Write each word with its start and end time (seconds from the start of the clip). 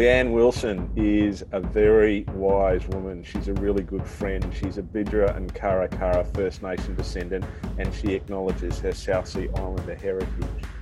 Leanne 0.00 0.30
Wilson 0.30 0.90
is 0.96 1.44
a 1.52 1.60
very 1.60 2.24
wise 2.32 2.88
woman. 2.88 3.22
She's 3.22 3.48
a 3.48 3.52
really 3.52 3.82
good 3.82 4.06
friend. 4.06 4.50
She's 4.58 4.78
a 4.78 4.82
Bidjara 4.82 5.36
and 5.36 5.54
Karakara 5.54 6.24
First 6.34 6.62
Nation 6.62 6.94
descendant, 6.94 7.44
and 7.76 7.94
she 7.94 8.14
acknowledges 8.14 8.78
her 8.78 8.92
South 8.92 9.28
Sea 9.28 9.50
Islander 9.56 9.94
heritage. 9.94 10.30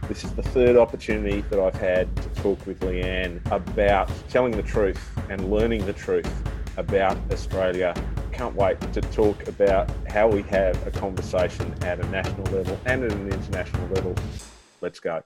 This 0.07 0.23
is 0.23 0.31
the 0.35 0.45
third 0.45 0.77
opportunity 0.77 1.41
that 1.51 1.59
I've 1.59 1.75
had 1.75 2.15
to 2.15 2.29
talk 2.41 2.65
with 2.65 2.79
Leanne 2.79 3.45
about 3.51 4.09
telling 4.29 4.53
the 4.53 4.63
truth 4.63 5.01
and 5.29 5.51
learning 5.51 5.85
the 5.85 5.95
truth 5.95 6.33
about 6.77 7.19
Australia. 7.33 8.01
Can't 8.31 8.55
wait 8.55 8.81
to 8.93 9.01
talk 9.01 9.49
about 9.49 9.91
how 10.07 10.29
we 10.29 10.43
have 10.43 10.87
a 10.87 10.93
conversation 10.93 11.75
at 11.83 11.99
a 11.99 12.07
national 12.11 12.45
level 12.53 12.79
and 12.87 13.03
at 13.03 13.11
an 13.11 13.33
international 13.33 13.89
level. 13.89 14.15
Let's 14.81 15.01
go. 15.01 15.25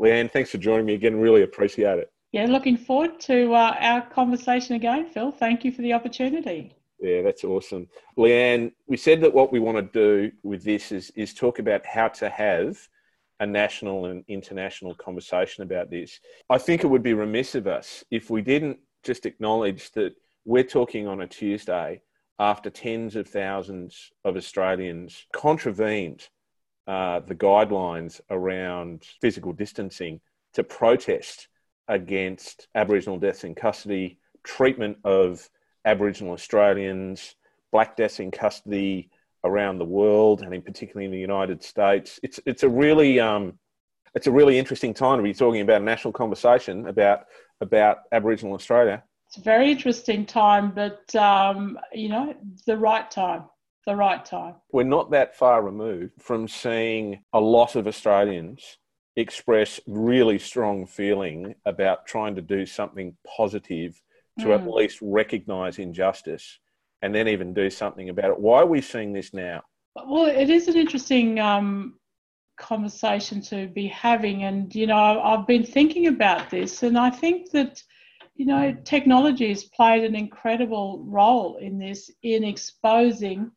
Leanne, 0.00 0.32
thanks 0.32 0.48
for 0.48 0.56
joining 0.56 0.86
me 0.86 0.94
again. 0.94 1.20
Really 1.20 1.42
appreciate 1.42 1.98
it. 1.98 2.10
Yeah, 2.32 2.46
looking 2.46 2.76
forward 2.76 3.20
to 3.20 3.54
uh, 3.54 3.76
our 3.80 4.02
conversation 4.02 4.74
again, 4.74 5.06
Phil. 5.06 5.32
Thank 5.32 5.64
you 5.64 5.72
for 5.72 5.80
the 5.80 5.94
opportunity. 5.94 6.74
Yeah, 7.00 7.22
that's 7.22 7.44
awesome. 7.44 7.88
Leanne, 8.18 8.72
we 8.86 8.96
said 8.96 9.20
that 9.22 9.32
what 9.32 9.50
we 9.50 9.60
want 9.60 9.76
to 9.78 9.82
do 9.82 10.32
with 10.42 10.62
this 10.62 10.92
is, 10.92 11.10
is 11.14 11.32
talk 11.32 11.58
about 11.58 11.86
how 11.86 12.08
to 12.08 12.28
have 12.28 12.76
a 13.40 13.46
national 13.46 14.06
and 14.06 14.24
international 14.28 14.94
conversation 14.96 15.62
about 15.62 15.90
this. 15.90 16.20
I 16.50 16.58
think 16.58 16.82
it 16.82 16.88
would 16.88 17.02
be 17.02 17.14
remiss 17.14 17.54
of 17.54 17.66
us 17.66 18.04
if 18.10 18.30
we 18.30 18.42
didn't 18.42 18.78
just 19.04 19.26
acknowledge 19.26 19.92
that 19.92 20.14
we're 20.44 20.64
talking 20.64 21.06
on 21.06 21.22
a 21.22 21.26
Tuesday 21.26 22.02
after 22.38 22.68
tens 22.68 23.16
of 23.16 23.28
thousands 23.28 24.10
of 24.24 24.36
Australians 24.36 25.26
contravened 25.32 26.28
uh, 26.86 27.20
the 27.20 27.34
guidelines 27.34 28.20
around 28.30 29.04
physical 29.20 29.52
distancing 29.52 30.20
to 30.54 30.64
protest 30.64 31.48
against 31.88 32.68
Aboriginal 32.74 33.18
deaths 33.18 33.44
in 33.44 33.54
custody, 33.54 34.18
treatment 34.44 34.98
of 35.04 35.48
Aboriginal 35.84 36.32
Australians, 36.32 37.34
black 37.72 37.96
deaths 37.96 38.20
in 38.20 38.30
custody 38.30 39.10
around 39.44 39.78
the 39.78 39.84
world, 39.84 40.42
and 40.42 40.52
in 40.52 40.62
particularly 40.62 41.06
in 41.06 41.12
the 41.12 41.18
United 41.18 41.62
States. 41.62 42.18
It's 42.22 42.40
it's 42.46 42.62
a 42.62 42.68
really 42.68 43.20
um, 43.20 43.58
it's 44.14 44.26
a 44.26 44.32
really 44.32 44.58
interesting 44.58 44.94
time 44.94 45.18
to 45.18 45.22
be 45.22 45.34
talking 45.34 45.60
about 45.60 45.82
a 45.82 45.84
national 45.84 46.12
conversation 46.12 46.86
about 46.86 47.26
about 47.60 47.98
Aboriginal 48.12 48.54
Australia. 48.54 49.02
It's 49.26 49.36
a 49.36 49.42
very 49.42 49.70
interesting 49.70 50.24
time, 50.24 50.72
but 50.74 51.14
um, 51.14 51.78
you 51.92 52.08
know 52.08 52.34
the 52.66 52.76
right 52.76 53.10
time. 53.10 53.44
The 53.86 53.96
right 53.96 54.22
time. 54.22 54.56
We're 54.70 54.82
not 54.82 55.10
that 55.12 55.34
far 55.34 55.62
removed 55.62 56.20
from 56.20 56.46
seeing 56.46 57.22
a 57.32 57.40
lot 57.40 57.74
of 57.74 57.86
Australians 57.86 58.76
express 59.18 59.80
really 59.86 60.38
strong 60.38 60.86
feeling 60.86 61.54
about 61.66 62.06
trying 62.06 62.36
to 62.36 62.42
do 62.42 62.64
something 62.64 63.16
positive 63.26 64.00
to 64.38 64.46
mm. 64.46 64.54
at 64.54 64.68
least 64.68 64.98
recognize 65.02 65.78
injustice 65.78 66.58
and 67.02 67.12
then 67.12 67.26
even 67.26 67.52
do 67.52 67.68
something 67.68 68.08
about 68.10 68.30
it. 68.30 68.38
Why 68.38 68.60
are 68.60 68.66
we 68.66 68.80
seeing 68.80 69.12
this 69.12 69.34
now? 69.34 69.62
Well, 69.96 70.26
it 70.26 70.50
is 70.50 70.68
an 70.68 70.76
interesting 70.76 71.40
um, 71.40 71.98
conversation 72.58 73.40
to 73.42 73.66
be 73.66 73.88
having. 73.88 74.44
And, 74.44 74.72
you 74.72 74.86
know, 74.86 75.20
I've 75.20 75.46
been 75.46 75.64
thinking 75.64 76.06
about 76.06 76.48
this, 76.48 76.84
and 76.84 76.96
I 76.96 77.10
think 77.10 77.50
that, 77.50 77.82
you 78.36 78.46
know, 78.46 78.76
technology 78.84 79.48
has 79.48 79.64
played 79.64 80.04
an 80.04 80.14
incredible 80.14 81.02
role 81.04 81.56
in 81.56 81.78
this, 81.78 82.08
in 82.22 82.44
exposing, 82.44 83.50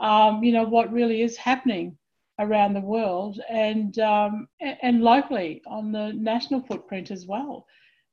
um, 0.00 0.42
you 0.42 0.52
know, 0.52 0.64
what 0.64 0.90
really 0.90 1.20
is 1.20 1.36
happening 1.36 1.98
around 2.38 2.74
the 2.74 2.80
world 2.80 3.40
and 3.50 3.98
um, 3.98 4.48
and 4.60 5.02
locally 5.02 5.62
on 5.66 5.92
the 5.92 6.12
national 6.14 6.62
footprint 6.62 7.10
as 7.10 7.26
well. 7.26 7.66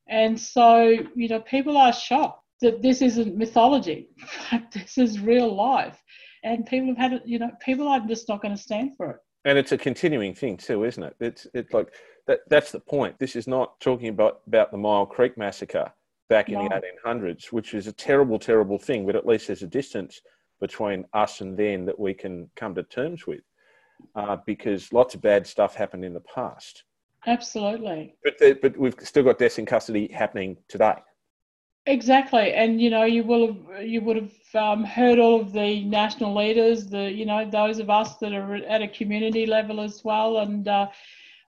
And 0.08 0.40
so, 0.40 0.98
you 1.16 1.28
know, 1.28 1.40
people 1.42 1.78
are 1.78 1.94
shocked 1.94 2.44
that 2.62 2.82
this 2.82 3.02
isn't 3.02 3.38
mythology. 3.38 4.10
this 4.74 4.98
is 4.98 5.20
real 5.20 5.56
life. 5.56 6.02
And 6.44 6.66
people 6.66 6.90
have 6.90 6.98
had 6.98 7.14
it, 7.14 7.24
you 7.26 7.40
know, 7.40 7.52
people 7.62 7.88
are 7.88 8.00
just 8.00 8.28
not 8.28 8.42
going 8.42 8.56
to 8.56 8.62
stand 8.62 8.98
for 8.98 9.12
it. 9.12 9.18
And 9.46 9.58
it's 9.58 9.72
a 9.72 9.78
continuing 9.78 10.34
thing 10.34 10.58
too, 10.58 10.84
isn't 10.84 11.04
it? 11.04 11.16
It's 11.20 11.48
it's 11.54 11.74
like 11.74 11.94
that 12.28 12.40
that's 12.50 12.72
the 12.72 12.80
point. 12.80 13.18
This 13.20 13.36
is 13.36 13.48
not 13.48 13.80
talking 13.80 14.10
about, 14.10 14.42
about 14.48 14.72
the 14.72 14.78
Myall 14.78 15.10
Creek 15.10 15.38
massacre 15.38 15.92
back 16.28 16.50
in 16.50 16.56
no. 16.56 16.68
the 16.68 16.82
1800s, 17.06 17.46
which 17.46 17.74
is 17.74 17.88
a 17.88 17.92
terrible, 17.92 18.38
terrible 18.38 18.78
thing, 18.78 19.06
but 19.06 19.16
at 19.16 19.26
least 19.26 19.48
there's 19.48 19.64
a 19.64 19.68
distance 19.68 20.22
between 20.60 21.06
us 21.14 21.42
and 21.42 21.58
then 21.58 21.86
that 21.86 21.98
we 21.98 22.14
can 22.14 22.50
come 22.56 22.76
to 22.76 22.84
terms 22.84 23.26
with 23.26 23.40
uh, 24.16 24.38
because 24.46 24.92
lots 24.94 25.16
of 25.16 25.22
bad 25.22 25.46
stuff 25.46 25.76
happened 25.76 26.06
in 26.06 26.14
the 26.14 26.22
past. 26.22 26.84
Absolutely. 27.28 28.16
But 28.24 28.38
the, 28.38 28.58
but 28.62 28.78
we've 28.78 28.96
still 29.02 29.24
got 29.24 29.40
deaths 29.40 29.58
in 29.58 29.66
custody 29.66 30.10
happening 30.12 30.58
today. 30.68 30.96
Exactly, 31.86 32.54
and 32.54 32.80
you 32.80 32.90
know 32.90 33.06
you 33.06 33.24
will 33.24 33.48
have 33.48 33.84
you 33.84 34.02
would 34.02 34.18
have 34.18 34.56
um, 34.56 34.84
heard 34.84 35.18
all 35.18 35.42
of 35.42 35.54
the 35.54 35.84
national 35.86 36.36
leaders, 36.36 36.86
the 36.88 37.12
you 37.12 37.26
know 37.26 37.50
those 37.50 37.80
of 37.80 37.90
us 37.90 38.18
that 38.18 38.34
are 38.34 38.56
at 38.56 38.82
a 38.82 38.88
community 38.88 39.46
level 39.46 39.80
as 39.82 40.04
well, 40.04 40.40
and 40.40 40.68
uh, 40.68 40.88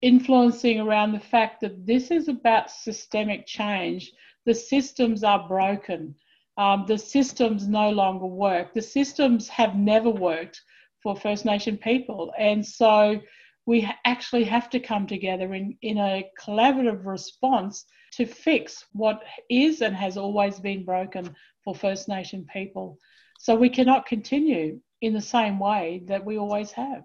influencing 0.01 0.79
around 0.79 1.11
the 1.11 1.19
fact 1.19 1.61
that 1.61 1.85
this 1.85 2.11
is 2.11 2.27
about 2.27 2.69
systemic 2.69 3.47
change. 3.47 4.11
The 4.45 4.53
systems 4.53 5.23
are 5.23 5.47
broken. 5.47 6.15
Um, 6.57 6.85
the 6.87 6.97
systems 6.97 7.67
no 7.67 7.89
longer 7.89 8.25
work. 8.25 8.73
The 8.73 8.81
systems 8.81 9.47
have 9.47 9.75
never 9.75 10.09
worked 10.09 10.61
for 11.01 11.15
First 11.15 11.45
Nation 11.45 11.77
people. 11.77 12.33
And 12.37 12.65
so 12.65 13.19
we 13.65 13.89
actually 14.05 14.45
have 14.45 14.69
to 14.71 14.79
come 14.79 15.07
together 15.07 15.53
in, 15.53 15.77
in 15.81 15.97
a 15.97 16.25
collaborative 16.41 17.05
response 17.05 17.85
to 18.13 18.25
fix 18.25 18.85
what 18.93 19.21
is 19.49 19.81
and 19.81 19.95
has 19.95 20.17
always 20.17 20.59
been 20.59 20.85
broken 20.85 21.35
for 21.63 21.75
First 21.75 22.07
Nation 22.07 22.45
people. 22.51 22.97
So 23.39 23.55
we 23.55 23.69
cannot 23.69 24.05
continue 24.05 24.79
in 25.01 25.13
the 25.13 25.21
same 25.21 25.59
way 25.59 26.01
that 26.05 26.25
we 26.25 26.37
always 26.37 26.71
have. 26.71 27.03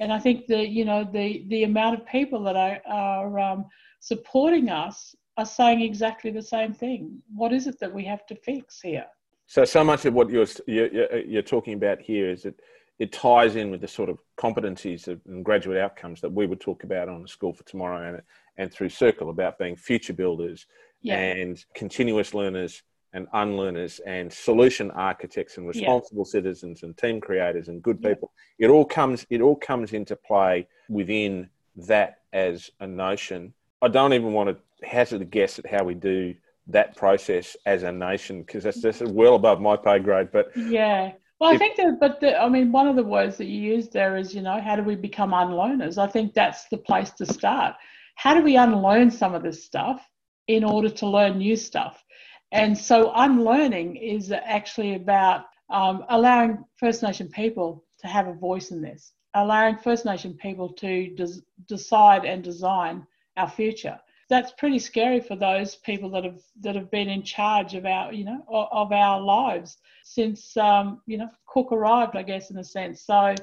And 0.00 0.12
I 0.12 0.18
think 0.18 0.46
the 0.46 0.66
you 0.66 0.84
know 0.84 1.04
the 1.04 1.44
the 1.48 1.64
amount 1.64 2.00
of 2.00 2.06
people 2.06 2.42
that 2.44 2.56
are, 2.56 2.80
are 2.86 3.38
um, 3.38 3.66
supporting 4.00 4.70
us 4.70 5.14
are 5.36 5.46
saying 5.46 5.82
exactly 5.82 6.30
the 6.30 6.42
same 6.42 6.72
thing. 6.72 7.22
What 7.34 7.52
is 7.52 7.66
it 7.66 7.78
that 7.80 7.92
we 7.92 8.04
have 8.06 8.26
to 8.26 8.34
fix 8.34 8.80
here? 8.80 9.06
So 9.46 9.64
so 9.64 9.84
much 9.84 10.06
of 10.06 10.14
what 10.14 10.30
you're 10.30 10.46
you're, 10.66 11.18
you're 11.20 11.42
talking 11.42 11.74
about 11.74 12.00
here 12.00 12.30
is 12.30 12.42
that 12.42 12.58
it 13.00 13.12
ties 13.12 13.56
in 13.56 13.70
with 13.70 13.80
the 13.80 13.88
sort 13.88 14.10
of 14.10 14.18
competencies 14.38 15.08
and 15.08 15.44
graduate 15.44 15.78
outcomes 15.78 16.20
that 16.20 16.30
we 16.30 16.46
would 16.46 16.60
talk 16.60 16.84
about 16.84 17.08
on 17.08 17.22
the 17.22 17.28
School 17.28 17.54
for 17.54 17.64
Tomorrow 17.64 18.06
and, 18.06 18.22
and 18.58 18.70
through 18.70 18.90
Circle 18.90 19.30
about 19.30 19.58
being 19.58 19.74
future 19.74 20.12
builders 20.12 20.66
yeah. 21.00 21.16
and 21.16 21.64
continuous 21.74 22.34
learners 22.34 22.82
and 23.14 23.26
unlearners 23.32 24.00
and 24.06 24.30
solution 24.30 24.90
architects 24.90 25.56
and 25.56 25.66
responsible 25.66 26.24
yeah. 26.26 26.30
citizens 26.30 26.82
and 26.82 26.96
team 26.98 27.22
creators 27.22 27.68
and 27.68 27.82
good 27.82 28.02
people. 28.02 28.30
Yeah. 28.58 28.68
It 28.68 28.70
all 28.70 28.84
comes 28.84 29.26
it 29.30 29.40
all 29.40 29.56
comes 29.56 29.94
into 29.94 30.14
play 30.14 30.68
within 30.90 31.48
that 31.88 32.18
as 32.34 32.70
a 32.80 32.86
notion. 32.86 33.54
I 33.80 33.88
don't 33.88 34.12
even 34.12 34.34
want 34.34 34.50
to 34.50 34.86
hazard 34.86 35.22
a 35.22 35.24
guess 35.24 35.58
at 35.58 35.66
how 35.66 35.84
we 35.84 35.94
do 35.94 36.34
that 36.66 36.96
process 36.96 37.56
as 37.64 37.82
a 37.82 37.90
nation 37.90 38.42
because 38.42 38.64
that's 38.64 38.82
just 38.82 39.02
well 39.02 39.34
above 39.34 39.60
my 39.60 39.76
pay 39.76 39.98
grade. 39.98 40.28
But 40.30 40.54
yeah, 40.54 41.12
well, 41.40 41.54
I 41.54 41.56
think 41.56 41.76
that, 41.76 41.98
but 41.98 42.20
the, 42.20 42.38
I 42.38 42.48
mean, 42.50 42.70
one 42.70 42.86
of 42.86 42.96
the 42.96 43.02
words 43.02 43.38
that 43.38 43.46
you 43.46 43.60
used 43.60 43.92
there 43.92 44.16
is, 44.18 44.34
you 44.34 44.42
know, 44.42 44.60
how 44.60 44.76
do 44.76 44.82
we 44.82 44.94
become 44.94 45.32
unlearners? 45.32 45.96
I 45.96 46.06
think 46.06 46.34
that's 46.34 46.68
the 46.68 46.76
place 46.76 47.10
to 47.12 47.24
start. 47.24 47.76
How 48.16 48.34
do 48.34 48.42
we 48.42 48.56
unlearn 48.56 49.10
some 49.10 49.34
of 49.34 49.42
this 49.42 49.64
stuff 49.64 50.06
in 50.48 50.64
order 50.64 50.90
to 50.90 51.06
learn 51.06 51.38
new 51.38 51.56
stuff? 51.56 52.04
And 52.52 52.76
so, 52.76 53.12
unlearning 53.14 53.96
is 53.96 54.32
actually 54.32 54.96
about 54.96 55.46
um, 55.70 56.04
allowing 56.10 56.62
First 56.76 57.02
Nation 57.02 57.28
people 57.28 57.84
to 58.00 58.06
have 58.06 58.26
a 58.26 58.34
voice 58.34 58.70
in 58.70 58.82
this, 58.82 59.12
allowing 59.34 59.78
First 59.78 60.04
Nation 60.04 60.34
people 60.34 60.68
to 60.74 61.14
des- 61.14 61.40
decide 61.66 62.26
and 62.26 62.42
design 62.42 63.06
our 63.36 63.48
future 63.48 63.98
that's 64.30 64.52
pretty 64.52 64.78
scary 64.78 65.20
for 65.20 65.36
those 65.36 65.74
people 65.76 66.08
that 66.10 66.24
have 66.24 66.40
that 66.60 66.76
have 66.76 66.90
been 66.90 67.08
in 67.08 67.22
charge 67.22 67.74
of 67.74 67.84
our 67.84 68.12
you 68.12 68.24
know 68.24 68.42
of, 68.48 68.92
our 68.92 69.20
lives 69.20 69.76
since 70.04 70.56
um, 70.56 71.02
you 71.06 71.18
know 71.18 71.28
Cook 71.46 71.72
arrived, 71.72 72.16
I 72.16 72.22
guess 72.22 72.50
in 72.50 72.56
a 72.58 72.64
sense. 72.64 73.02
So 73.02 73.34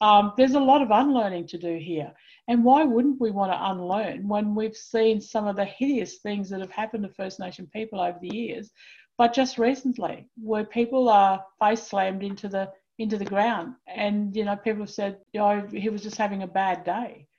um, 0.00 0.32
there's 0.36 0.54
a 0.54 0.60
lot 0.60 0.82
of 0.82 0.90
unlearning 0.90 1.46
to 1.48 1.58
do 1.58 1.76
here. 1.76 2.12
And 2.48 2.64
why 2.64 2.84
wouldn't 2.84 3.20
we 3.20 3.30
want 3.30 3.52
to 3.52 3.70
unlearn 3.70 4.26
when 4.26 4.54
we've 4.54 4.76
seen 4.76 5.20
some 5.20 5.46
of 5.46 5.56
the 5.56 5.64
hideous 5.64 6.16
things 6.16 6.48
that 6.50 6.60
have 6.60 6.70
happened 6.70 7.04
to 7.04 7.10
First 7.10 7.38
Nation 7.38 7.68
people 7.72 8.00
over 8.00 8.18
the 8.20 8.34
years, 8.34 8.70
but 9.18 9.34
just 9.34 9.58
recently, 9.58 10.26
where 10.42 10.64
people 10.64 11.08
are 11.10 11.44
face 11.60 11.82
slammed 11.82 12.22
into 12.24 12.48
the 12.48 12.72
into 12.98 13.16
the 13.16 13.24
ground, 13.24 13.74
and 13.86 14.34
you 14.34 14.44
know 14.44 14.56
people 14.56 14.82
have 14.82 14.90
said, 14.90 15.18
"Oh, 15.38 15.60
he 15.70 15.90
was 15.90 16.02
just 16.02 16.16
having 16.16 16.42
a 16.42 16.48
bad 16.48 16.84
day." 16.84 17.26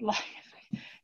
Like 0.00 0.24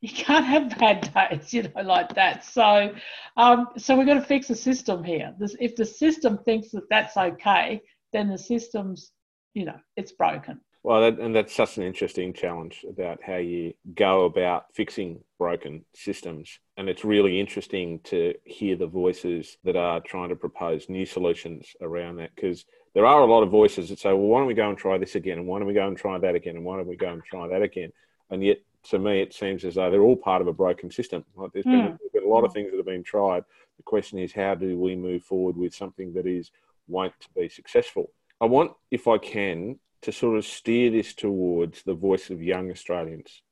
you 0.03 0.09
can't 0.09 0.47
have 0.47 0.79
bad 0.79 1.13
days, 1.13 1.53
you 1.53 1.65
know, 1.65 1.83
like 1.83 2.15
that. 2.15 2.45
So, 2.45 2.95
um, 3.37 3.69
so 3.77 3.97
we've 3.97 4.07
got 4.07 4.15
to 4.15 4.23
fix 4.23 4.49
the 4.49 4.55
system 4.55 5.05
here. 5.05 5.35
This, 5.39 5.55
if 5.61 5.77
the 5.77 5.85
system 5.85 6.39
thinks 6.39 6.71
that 6.71 6.89
that's 6.89 7.17
okay, 7.17 7.83
then 8.13 8.29
the 8.29 8.39
system's, 8.39 9.13
you 9.53 9.67
know, 9.67 9.79
it's 9.97 10.13
broken. 10.13 10.61
Well, 10.83 11.03
that, 11.03 11.21
and 11.21 11.37
that's 11.37 11.55
such 11.55 11.77
an 11.77 11.83
interesting 11.83 12.33
challenge 12.33 12.87
about 12.89 13.23
how 13.23 13.37
you 13.37 13.75
go 13.95 14.25
about 14.25 14.75
fixing 14.75 15.21
broken 15.39 15.85
systems. 15.95 16.59
And 16.79 16.89
it's 16.89 17.05
really 17.05 17.39
interesting 17.39 18.01
to 18.05 18.33
hear 18.45 18.77
the 18.77 18.87
voices 18.87 19.59
that 19.65 19.77
are 19.77 20.01
trying 20.01 20.31
to 20.31 20.37
propose 20.37 20.89
new 20.89 21.05
solutions 21.05 21.67
around 21.83 22.17
that 22.17 22.35
because 22.35 22.65
there 22.95 23.05
are 23.05 23.21
a 23.21 23.27
lot 23.27 23.43
of 23.43 23.51
voices 23.51 23.91
that 23.91 23.99
say, 23.99 24.09
well, 24.09 24.21
why 24.21 24.39
don't 24.39 24.49
we 24.49 24.55
go 24.55 24.71
and 24.71 24.79
try 24.79 24.97
this 24.97 25.15
again? 25.15 25.37
And 25.37 25.47
why 25.47 25.59
don't 25.59 25.69
we 25.69 25.75
go 25.75 25.87
and 25.87 25.99
try 25.99 26.19
that 26.19 26.35
again? 26.35 26.57
And 26.57 26.65
why 26.65 26.79
don't 26.79 26.89
we 26.89 26.97
go 26.97 27.13
and 27.13 27.23
try 27.23 27.47
that 27.49 27.61
again? 27.61 27.93
And 28.31 28.43
yet, 28.43 28.59
to 28.85 28.99
me, 28.99 29.21
it 29.21 29.35
seems 29.35 29.65
as 29.65 29.75
though 29.75 29.91
they're 29.91 30.03
all 30.03 30.17
part 30.17 30.43
of 30.43 30.49
a 30.49 30.53
broken 30.53 30.91
system. 30.91 31.25
Like 31.37 31.53
there's 31.53 31.65
been, 31.65 31.81
mm. 31.81 31.99
been 32.13 32.25
a 32.25 32.29
lot 32.29 32.45
of 32.45 32.53
things 32.53 32.71
that 32.71 32.77
have 32.77 32.87
been 32.87 33.03
tried. 33.03 33.45
The 33.77 33.83
question 33.83 34.19
is, 34.19 34.33
how 34.33 34.55
do 34.55 34.79
we 34.79 34.97
move 34.97 35.23
forward 35.23 35.57
with 35.57 35.75
something 35.75 36.13
that 36.15 36.27
is 36.27 36.51
won't 36.89 37.15
be 37.37 37.49
successful? 37.49 38.11
I 38.41 38.47
want, 38.47 38.73
if 38.91 39.07
I 39.07 39.19
can, 39.19 39.79
to 40.03 40.13
sort 40.13 40.39
of 40.39 40.47
steer 40.47 40.91
this 40.91 41.15
towards 41.15 41.83
the 41.83 41.95
voice 41.95 42.31
of 42.31 42.43
young 42.43 42.71
Australians. 42.71 43.43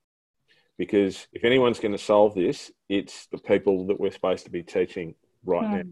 Because 0.78 1.26
if 1.32 1.44
anyone's 1.44 1.80
going 1.80 1.92
to 1.92 1.98
solve 1.98 2.34
this, 2.34 2.70
it's 2.88 3.26
the 3.26 3.38
people 3.38 3.86
that 3.88 4.00
we're 4.00 4.12
supposed 4.12 4.44
to 4.44 4.50
be 4.50 4.62
teaching 4.62 5.14
right 5.44 5.66
mm. 5.66 5.84
now. 5.84 5.90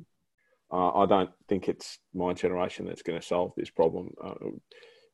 Uh, 0.68 1.02
I 1.02 1.06
don't 1.06 1.30
think 1.48 1.68
it's 1.68 1.98
my 2.14 2.32
generation 2.32 2.86
that's 2.86 3.02
going 3.02 3.20
to 3.20 3.26
solve 3.26 3.52
this 3.56 3.70
problem. 3.70 4.10
Uh, 4.22 4.34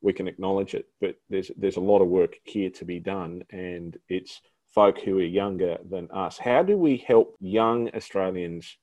we 0.03 0.13
can 0.13 0.29
acknowledge 0.29 0.75
it, 0.75 0.87
but 1.01 1.17
there's 1.31 1.51
there's 1.57 1.77
a 1.77 1.81
lot 1.81 2.03
of 2.03 2.09
work 2.09 2.35
here 2.45 2.71
to 2.71 2.85
be 2.85 2.99
done, 2.99 3.43
and 3.51 3.97
it's 4.09 4.41
folk 4.75 5.01
who 5.01 5.19
are 5.19 5.23
younger 5.23 5.79
than 5.89 6.11
us. 6.11 6.39
How 6.39 6.63
do 6.63 6.77
we 6.77 6.97
help 6.97 7.37
young 7.41 7.89
Australians 7.95 8.77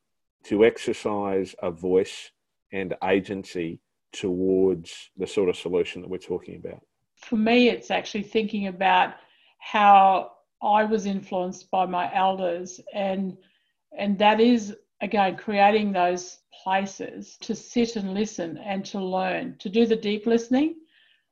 to 0.46 0.64
exercise 0.66 1.56
a 1.62 1.72
voice 1.72 2.32
and 2.72 2.96
agency 3.04 3.80
towards 4.14 5.10
the 5.18 5.28
sort 5.28 5.50
of 5.50 5.58
solution 5.58 6.02
that 6.02 6.10
we're 6.10 6.18
talking 6.18 6.56
about? 6.56 6.82
For 7.18 7.36
me, 7.36 7.70
it's 7.70 7.92
actually 7.92 8.24
thinking 8.24 8.68
about 8.68 9.16
how 9.58 10.32
I 10.62 10.86
was 10.86 11.06
influenced 11.06 11.70
by 11.70 11.86
my 11.86 12.14
elders, 12.14 12.80
and 12.94 13.38
and 13.98 14.18
that 14.20 14.40
is 14.40 14.76
again 15.02 15.36
creating 15.36 15.92
those 15.92 16.40
places 16.64 17.38
to 17.42 17.56
sit 17.56 17.96
and 17.96 18.14
listen 18.14 18.58
and 18.58 18.86
to 18.86 19.00
learn, 19.00 19.56
to 19.60 19.70
do 19.70 19.86
the 19.86 19.96
deep 19.96 20.26
listening, 20.26 20.76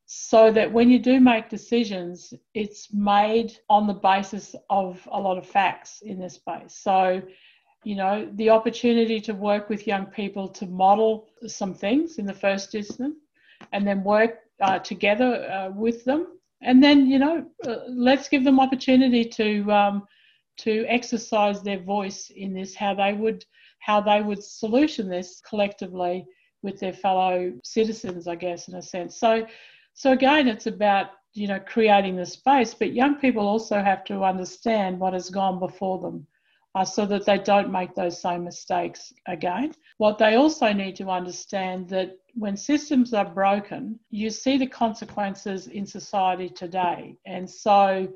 so 0.08 0.52
that 0.52 0.72
when 0.72 0.90
you 0.90 1.00
do 1.00 1.20
make 1.20 1.50
decisions, 1.50 2.34
it's 2.54 2.92
made 2.94 3.52
on 3.70 3.86
the 3.86 3.94
basis 3.94 4.56
of 4.70 5.08
a 5.12 5.20
lot 5.20 5.38
of 5.38 5.46
facts 5.46 6.02
in 6.02 6.20
this 6.20 6.36
space. 6.36 6.74
So 6.74 7.22
you 7.84 7.96
know, 7.96 8.30
the 8.34 8.50
opportunity 8.50 9.22
to 9.22 9.34
work 9.34 9.70
with 9.70 9.88
young 9.88 10.08
people 10.08 10.50
to 10.50 10.66
model 10.66 11.30
some 11.48 11.74
things 11.74 12.18
in 12.18 12.26
the 12.26 12.34
first 12.34 12.76
instance 12.76 13.16
and 13.72 13.88
then 13.88 14.04
work 14.04 14.40
uh, 14.60 14.80
together 14.80 15.50
uh, 15.50 15.70
with 15.70 16.04
them. 16.04 16.28
And 16.62 16.84
then, 16.84 17.08
you 17.08 17.18
know, 17.18 17.46
uh, 17.66 17.78
let's 17.88 18.28
give 18.28 18.44
them 18.44 18.60
opportunity 18.60 19.24
to 19.26 19.72
um, 19.72 20.08
to 20.58 20.86
exercise 20.88 21.62
their 21.62 21.80
voice 21.80 22.32
in 22.36 22.54
this, 22.54 22.76
how 22.76 22.96
they 22.96 23.14
would 23.14 23.46
how 23.80 24.02
they 24.02 24.22
would 24.22 24.44
solution 24.44 25.08
this 25.08 25.40
collectively 25.48 26.26
with 26.64 26.80
their 26.80 26.94
fellow 26.94 27.54
citizens, 27.64 28.28
I 28.28 28.36
guess, 28.36 28.68
in 28.68 28.76
a 28.76 28.82
sense. 28.82 29.18
So, 29.18 29.46
so 29.98 30.12
again, 30.12 30.48
it's 30.48 30.68
about 30.68 31.08
you 31.34 31.48
know 31.48 31.60
creating 31.60 32.18
the 32.18 32.26
space, 32.26 32.76
but 32.76 32.94
young 32.94 33.16
people 33.16 33.48
also 33.48 33.82
have 33.82 34.04
to 34.06 34.24
understand 34.24 35.00
what 35.00 35.14
has 35.14 35.32
gone 35.32 35.58
before 35.60 36.00
them 36.00 36.28
uh, 36.76 36.86
so 36.86 37.08
that 37.08 37.26
they 37.26 37.40
don't 37.40 37.72
make 37.72 37.96
those 37.96 38.22
same 38.22 38.44
mistakes 38.44 39.12
again. 39.26 39.74
What 39.98 40.20
they 40.20 40.36
also 40.36 40.72
need 40.72 40.98
to 40.98 41.10
understand 41.10 41.90
that 41.90 42.12
when 42.36 42.56
systems 42.56 43.12
are 43.16 43.26
broken, 43.26 44.00
you 44.12 44.30
see 44.30 44.60
the 44.60 44.68
consequences 44.68 45.66
in 45.66 45.88
society 45.88 46.50
today. 46.50 47.16
And 47.26 47.50
so 47.50 48.08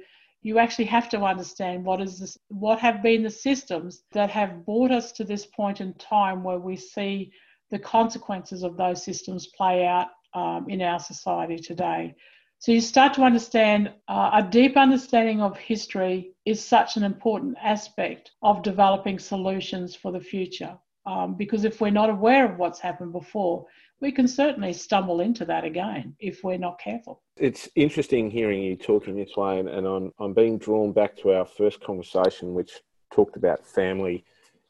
you 0.44 0.60
actually 0.60 0.86
have 0.86 1.10
to 1.10 1.24
understand 1.24 1.84
what 1.84 2.00
is 2.00 2.20
this, 2.20 2.38
what 2.50 2.78
have 2.78 3.02
been 3.02 3.24
the 3.24 3.32
systems 3.32 4.04
that 4.12 4.30
have 4.30 4.68
brought 4.68 4.92
us 4.92 5.12
to 5.14 5.24
this 5.24 5.48
point 5.48 5.82
in 5.82 5.96
time 5.96 6.44
where 6.44 6.60
we 6.60 6.76
see 6.76 7.32
the 7.72 7.80
consequences 7.80 8.62
of 8.62 8.78
those 8.78 9.04
systems 9.04 9.48
play 9.58 9.88
out 9.88 10.10
um, 10.34 10.66
in 10.70 10.82
our 10.82 11.00
society 11.00 11.58
today. 11.58 12.16
So 12.60 12.72
you 12.72 12.82
start 12.82 13.16
to 13.16 13.24
understand 13.24 13.92
uh, 14.08 14.30
a 14.34 14.44
deep 14.44 14.78
understanding 14.78 15.42
of 15.42 15.58
history 15.58 16.34
is 16.46 16.64
such 16.64 16.96
an 16.96 17.04
important 17.04 17.58
aspect 17.60 18.32
of 18.44 18.62
developing 18.62 19.18
solutions 19.18 19.96
for 19.96 20.12
the 20.12 20.20
future. 20.20 20.78
Um, 21.08 21.34
because 21.34 21.64
if 21.64 21.82
we're 21.82 21.90
not 21.90 22.12
aware 22.12 22.46
of 22.46 22.60
what's 22.60 22.80
happened 22.80 23.14
before, 23.14 23.66
we 24.00 24.12
can 24.12 24.28
certainly 24.28 24.74
stumble 24.74 25.22
into 25.22 25.44
that 25.46 25.64
again 25.64 26.16
if 26.20 26.44
we're 26.44 26.60
not 26.60 26.80
careful. 26.80 27.24
It's 27.38 27.68
interesting 27.76 28.30
hearing 28.30 28.62
you 28.62 28.76
talking 28.76 29.16
this 29.16 29.36
way, 29.36 29.60
and, 29.60 29.68
and 29.68 29.88
I'm, 29.88 30.12
I'm 30.20 30.34
being 30.34 30.60
drawn 30.60 30.92
back 30.92 31.16
to 31.18 31.34
our 31.34 31.46
first 31.46 31.82
conversation, 31.84 32.54
which 32.54 32.74
talked 33.12 33.38
about 33.38 33.66
family 33.66 34.24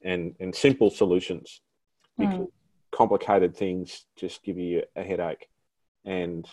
and, 0.03 0.33
and 0.39 0.55
simple 0.55 0.89
solutions. 0.89 1.59
Because 2.17 2.39
mm. 2.39 2.47
complicated 2.91 3.55
things 3.55 4.05
just 4.15 4.43
give 4.43 4.57
you 4.57 4.83
a 4.95 5.03
headache. 5.03 5.47
And 6.05 6.47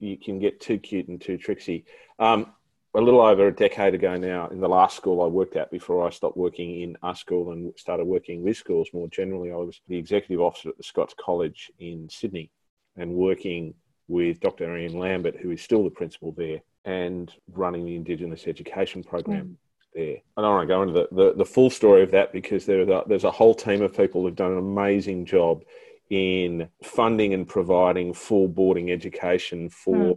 you 0.00 0.16
can 0.16 0.38
get 0.38 0.60
too 0.60 0.78
cute 0.78 1.08
and 1.08 1.20
too 1.20 1.38
tricksy. 1.38 1.84
Um, 2.18 2.52
a 2.94 3.00
little 3.00 3.20
over 3.20 3.46
a 3.46 3.54
decade 3.54 3.94
ago 3.94 4.16
now, 4.16 4.48
in 4.48 4.60
the 4.60 4.68
last 4.68 4.96
school 4.96 5.22
I 5.22 5.26
worked 5.26 5.56
at 5.56 5.70
before 5.70 6.06
I 6.06 6.10
stopped 6.10 6.36
working 6.36 6.80
in 6.80 6.96
our 7.02 7.14
school 7.14 7.52
and 7.52 7.72
started 7.76 8.06
working 8.06 8.42
with 8.42 8.56
schools 8.56 8.88
more 8.92 9.08
generally, 9.08 9.52
I 9.52 9.56
was 9.56 9.80
the 9.88 9.98
executive 9.98 10.40
officer 10.40 10.70
at 10.70 10.76
the 10.78 10.82
Scots 10.82 11.14
College 11.18 11.70
in 11.78 12.08
Sydney 12.08 12.50
and 12.96 13.12
working 13.12 13.74
with 14.08 14.40
Dr. 14.40 14.76
Ian 14.76 14.98
Lambert, 14.98 15.36
who 15.36 15.50
is 15.50 15.60
still 15.60 15.84
the 15.84 15.90
principal 15.90 16.32
there, 16.32 16.60
and 16.84 17.30
running 17.52 17.84
the 17.84 17.94
Indigenous 17.94 18.46
education 18.46 19.04
program. 19.04 19.46
Mm. 19.46 19.56
There. 19.94 20.16
I 20.36 20.42
don't 20.42 20.54
want 20.54 20.68
to 20.68 20.74
go 20.74 20.82
into 20.82 20.94
the, 20.94 21.08
the, 21.12 21.34
the 21.38 21.44
full 21.44 21.70
story 21.70 22.02
of 22.02 22.10
that 22.10 22.32
because 22.32 22.66
there's 22.66 22.88
a, 22.88 23.04
there's 23.06 23.24
a 23.24 23.30
whole 23.30 23.54
team 23.54 23.82
of 23.82 23.96
people 23.96 24.22
who've 24.22 24.36
done 24.36 24.52
an 24.52 24.58
amazing 24.58 25.24
job 25.24 25.62
in 26.10 26.68
funding 26.82 27.34
and 27.34 27.46
providing 27.46 28.14
full 28.14 28.48
boarding 28.48 28.90
education 28.90 29.68
for 29.68 29.96
mm. 29.96 30.16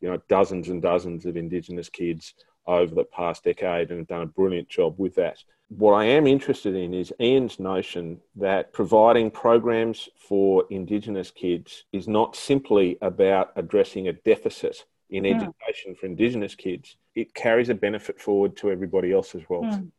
you 0.00 0.08
know 0.08 0.20
dozens 0.28 0.68
and 0.68 0.82
dozens 0.82 1.26
of 1.26 1.36
Indigenous 1.36 1.88
kids 1.88 2.34
over 2.66 2.94
the 2.94 3.04
past 3.04 3.44
decade 3.44 3.90
and 3.90 3.98
have 3.98 4.08
done 4.08 4.22
a 4.22 4.26
brilliant 4.26 4.68
job 4.68 4.94
with 4.98 5.14
that. 5.16 5.42
What 5.68 5.92
I 5.92 6.04
am 6.04 6.26
interested 6.26 6.74
in 6.74 6.94
is 6.94 7.12
Ian's 7.20 7.58
notion 7.58 8.20
that 8.36 8.72
providing 8.72 9.30
programs 9.30 10.08
for 10.16 10.64
Indigenous 10.70 11.30
kids 11.30 11.84
is 11.92 12.06
not 12.06 12.36
simply 12.36 12.96
about 13.02 13.52
addressing 13.56 14.08
a 14.08 14.12
deficit 14.12 14.84
in 15.10 15.24
mm. 15.24 15.34
education 15.34 15.94
for 15.94 16.06
Indigenous 16.06 16.54
kids. 16.54 16.96
It 17.14 17.34
carries 17.34 17.68
a 17.68 17.74
benefit 17.74 18.20
forward 18.20 18.56
to 18.58 18.70
everybody 18.70 19.12
else 19.12 19.34
as 19.34 19.42
well. 19.48 19.62
Mm. 19.62 19.90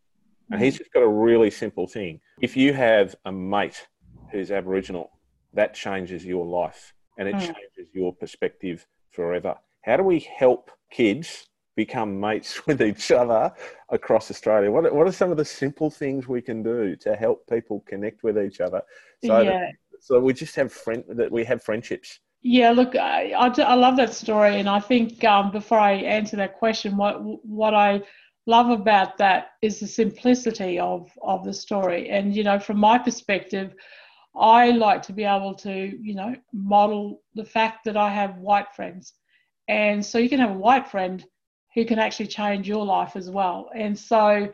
And 0.52 0.62
he's 0.62 0.78
just 0.78 0.94
got 0.94 1.02
a 1.02 1.08
really 1.08 1.50
simple 1.50 1.88
thing. 1.88 2.20
If 2.40 2.56
you 2.56 2.74
have 2.74 3.16
a 3.26 3.32
mate 3.32 3.88
who's 4.32 4.52
Aboriginal 4.52 5.12
that 5.56 5.74
changes 5.74 6.26
your 6.26 6.46
life 6.46 6.94
and 7.18 7.28
it 7.28 7.36
mm. 7.36 7.40
changes 7.40 7.94
your 7.94 8.14
perspective 8.14 8.86
forever. 9.12 9.56
How 9.84 9.98
do 9.98 10.04
we 10.04 10.20
help 10.20 10.70
kids 10.92 11.48
become 11.76 12.20
mates 12.20 12.66
with 12.68 12.82
each 12.82 13.12
other 13.12 13.52
across 13.90 14.30
Australia? 14.30 14.72
What, 14.72 14.94
what 14.94 15.08
are 15.08 15.12
some 15.12 15.32
of 15.32 15.38
the 15.38 15.46
simple 15.46 15.90
things 15.90 16.28
we 16.28 16.42
can 16.42 16.64
do 16.64 16.96
to 16.98 17.16
help 17.16 17.48
people 17.48 17.84
connect 17.88 18.24
with 18.24 18.38
each 18.38 18.62
other? 18.62 18.82
So, 19.24 19.42
yeah. 19.42 19.52
that, 19.52 19.74
so 20.00 20.20
we 20.20 20.34
just 20.34 20.56
have 20.56 20.72
friend 20.72 21.04
that 21.10 21.32
we 21.32 21.44
have 21.46 21.64
friendships. 21.64 22.20
Yeah, 22.42 22.72
look, 22.72 22.96
I, 22.96 23.32
I, 23.32 23.48
I 23.62 23.74
love 23.74 23.98
that 23.98 24.14
story, 24.14 24.60
and 24.60 24.70
I 24.70 24.80
think 24.80 25.24
um, 25.24 25.52
before 25.52 25.80
I 25.80 25.94
answer 25.94 26.38
that 26.38 26.60
question, 26.60 26.96
what 26.96 27.16
what 27.44 27.74
I 27.74 28.04
love 28.46 28.70
about 28.70 29.18
that 29.18 29.54
is 29.64 29.80
the 29.80 29.88
simplicity 29.88 30.78
of 30.78 31.10
of 31.24 31.44
the 31.44 31.54
story, 31.54 32.12
and 32.12 32.36
you 32.36 32.44
know, 32.44 32.60
from 32.60 32.78
my 32.78 33.00
perspective, 33.00 33.74
I 34.38 34.72
like 34.72 35.01
to 35.04 35.13
be 35.13 35.24
able 35.24 35.54
to, 35.56 35.72
you 35.72 36.15
know, 36.15 36.36
model 36.54 37.22
the 37.36 37.46
fact 37.46 37.86
that 37.86 37.96
I 37.96 38.10
have 38.10 38.38
white 38.38 38.74
friends. 38.75 39.13
And 39.68 40.06
so 40.06 40.18
you 40.18 40.30
can 40.30 40.39
have 40.39 40.51
a 40.51 40.58
white 40.58 40.88
friend 40.88 41.25
who 41.74 41.86
can 41.86 42.00
actually 42.00 42.27
change 42.27 42.68
your 42.68 42.86
life 42.86 43.15
as 43.15 43.30
well. 43.30 43.70
And 43.75 43.98
so, 43.98 44.51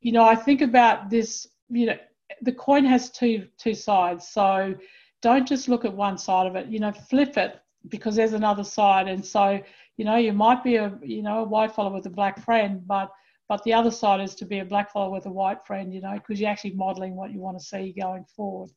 you 0.00 0.12
know, 0.12 0.24
I 0.24 0.34
think 0.34 0.60
about 0.60 1.10
this, 1.10 1.46
you 1.68 1.86
know, 1.86 1.96
the 2.42 2.52
coin 2.52 2.84
has 2.84 3.10
two 3.10 3.46
two 3.58 3.74
sides. 3.74 4.28
So 4.28 4.74
don't 5.22 5.46
just 5.46 5.68
look 5.68 5.84
at 5.84 5.94
one 5.94 6.18
side 6.18 6.46
of 6.46 6.56
it, 6.56 6.66
you 6.66 6.80
know, 6.80 6.92
flip 6.92 7.36
it 7.36 7.60
because 7.88 8.16
there's 8.16 8.32
another 8.32 8.64
side. 8.64 9.08
And 9.08 9.24
so, 9.24 9.60
you 9.96 10.04
know, 10.04 10.16
you 10.16 10.32
might 10.32 10.64
be 10.64 10.76
a, 10.76 10.98
you 11.02 11.22
know, 11.22 11.40
a 11.40 11.44
white 11.44 11.74
fellow 11.74 11.92
with 11.92 12.06
a 12.06 12.10
black 12.10 12.44
friend, 12.44 12.82
but 12.86 13.10
but 13.48 13.62
the 13.64 13.74
other 13.74 13.90
side 13.90 14.20
is 14.20 14.34
to 14.36 14.46
be 14.46 14.60
a 14.60 14.64
black 14.64 14.90
fellow 14.90 15.10
with 15.10 15.26
a 15.26 15.30
white 15.30 15.66
friend, 15.66 15.92
you 15.92 16.00
know, 16.00 16.14
because 16.14 16.40
you're 16.40 16.50
actually 16.50 16.74
modeling 16.74 17.14
what 17.14 17.30
you 17.30 17.40
want 17.40 17.58
to 17.58 17.64
see 17.64 17.94
going 17.98 18.24
forward 18.34 18.70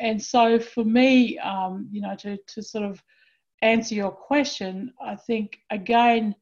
and 0.00 0.22
so 0.22 0.58
for 0.58 0.84
me, 0.84 1.38
um, 1.38 1.88
you 1.90 2.00
know, 2.00 2.14
to, 2.16 2.36
to 2.36 2.62
sort 2.62 2.84
of 2.84 3.02
answer 3.62 3.94
your 3.94 4.10
question, 4.10 4.92
I 5.04 5.16
think 5.16 5.58
again, 5.70 6.34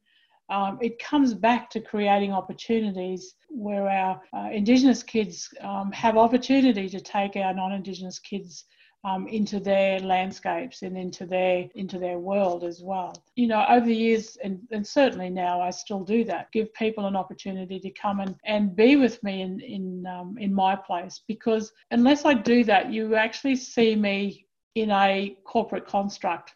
um, 0.49 0.77
it 0.81 0.99
comes 0.99 1.33
back 1.33 1.69
to 1.71 1.81
creating 1.81 2.31
opportunities 2.31 3.35
where 3.49 3.89
our 3.89 4.21
uh, 4.33 4.49
Indigenous 4.51 5.03
kids 5.03 5.49
um, 5.61 5.91
have 5.91 6.17
opportunity 6.17 6.87
to 6.89 7.01
take 7.01 7.35
our 7.35 7.53
non-Indigenous 7.53 8.19
kids 8.19 8.65
um, 9.03 9.27
into 9.27 9.59
their 9.59 9.99
landscapes 9.99 10.81
and 10.81 10.97
into 10.97 11.25
their 11.25 11.69
into 11.75 11.99
their 11.99 12.19
world 12.19 12.63
as 12.63 12.81
well. 12.81 13.13
You 13.35 13.47
know, 13.47 13.63
over 13.69 13.85
the 13.85 13.95
years, 13.95 14.37
and, 14.43 14.59
and 14.71 14.85
certainly 14.85 15.29
now, 15.29 15.61
I 15.61 15.69
still 15.69 16.03
do 16.03 16.23
that. 16.25 16.51
Give 16.51 16.73
people 16.73 17.05
an 17.05 17.15
opportunity 17.15 17.79
to 17.79 17.89
come 17.91 18.19
and, 18.19 18.35
and 18.45 18.75
be 18.75 18.95
with 18.95 19.21
me 19.23 19.41
in 19.41 19.59
in 19.61 20.05
um, 20.07 20.37
in 20.39 20.53
my 20.53 20.75
place 20.75 21.21
because 21.27 21.71
unless 21.91 22.25
I 22.25 22.33
do 22.33 22.63
that, 22.65 22.91
you 22.91 23.15
actually 23.15 23.55
see 23.55 23.95
me 23.95 24.45
in 24.75 24.91
a 24.91 25.37
corporate 25.45 25.87
construct. 25.87 26.53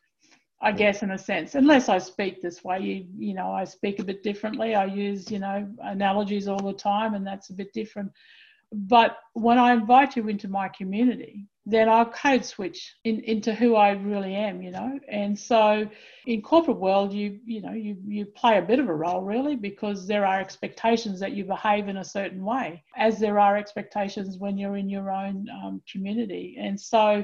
I 0.64 0.72
guess 0.72 1.02
in 1.02 1.10
a 1.10 1.18
sense, 1.18 1.56
unless 1.56 1.90
I 1.90 1.98
speak 1.98 2.40
this 2.40 2.64
way, 2.64 2.80
you 2.80 3.06
you 3.18 3.34
know, 3.34 3.52
I 3.52 3.64
speak 3.64 4.00
a 4.00 4.04
bit 4.04 4.22
differently. 4.24 4.76
I 4.76 4.86
use 4.86 5.32
you 5.32 5.40
know 5.40 5.68
analogies 5.84 6.48
all 6.48 6.62
the 6.62 6.74
time, 6.74 7.14
and 7.14 7.26
that's 7.26 7.50
a 7.50 7.54
bit 7.54 7.74
different. 7.74 8.12
But 8.72 9.18
when 9.34 9.58
I 9.58 9.74
invite 9.74 10.16
you 10.16 10.28
into 10.30 10.48
my 10.48 10.70
community, 10.70 11.48
then 11.66 11.90
I'll 11.90 12.06
code 12.06 12.44
switch 12.44 12.96
in, 13.04 13.20
into 13.22 13.54
who 13.54 13.76
I 13.76 13.92
really 13.92 14.34
am, 14.34 14.62
you 14.62 14.72
know. 14.72 15.00
And 15.08 15.38
so 15.38 15.88
in 16.26 16.42
corporate 16.42 16.80
world, 16.80 17.14
you 17.14 17.40
you 17.46 17.62
know 17.62 17.74
you 17.74 17.98
you 18.06 18.26
play 18.26 18.58
a 18.58 18.62
bit 18.64 18.80
of 18.80 18.90
a 18.90 18.94
role 18.94 19.22
really 19.22 19.56
because 19.56 20.08
there 20.08 20.26
are 20.26 20.40
expectations 20.40 21.20
that 21.20 21.34
you 21.34 21.46
behave 21.46 21.88
in 21.88 21.98
a 21.98 22.04
certain 22.04 22.44
way, 22.44 22.84
as 22.98 23.20
there 23.20 23.40
are 23.40 23.58
expectations 23.58 24.38
when 24.38 24.58
you're 24.58 24.78
in 24.78 24.90
your 24.90 25.12
own 25.12 25.48
um, 25.64 25.82
community. 25.92 26.58
And 26.60 26.80
so 26.80 27.24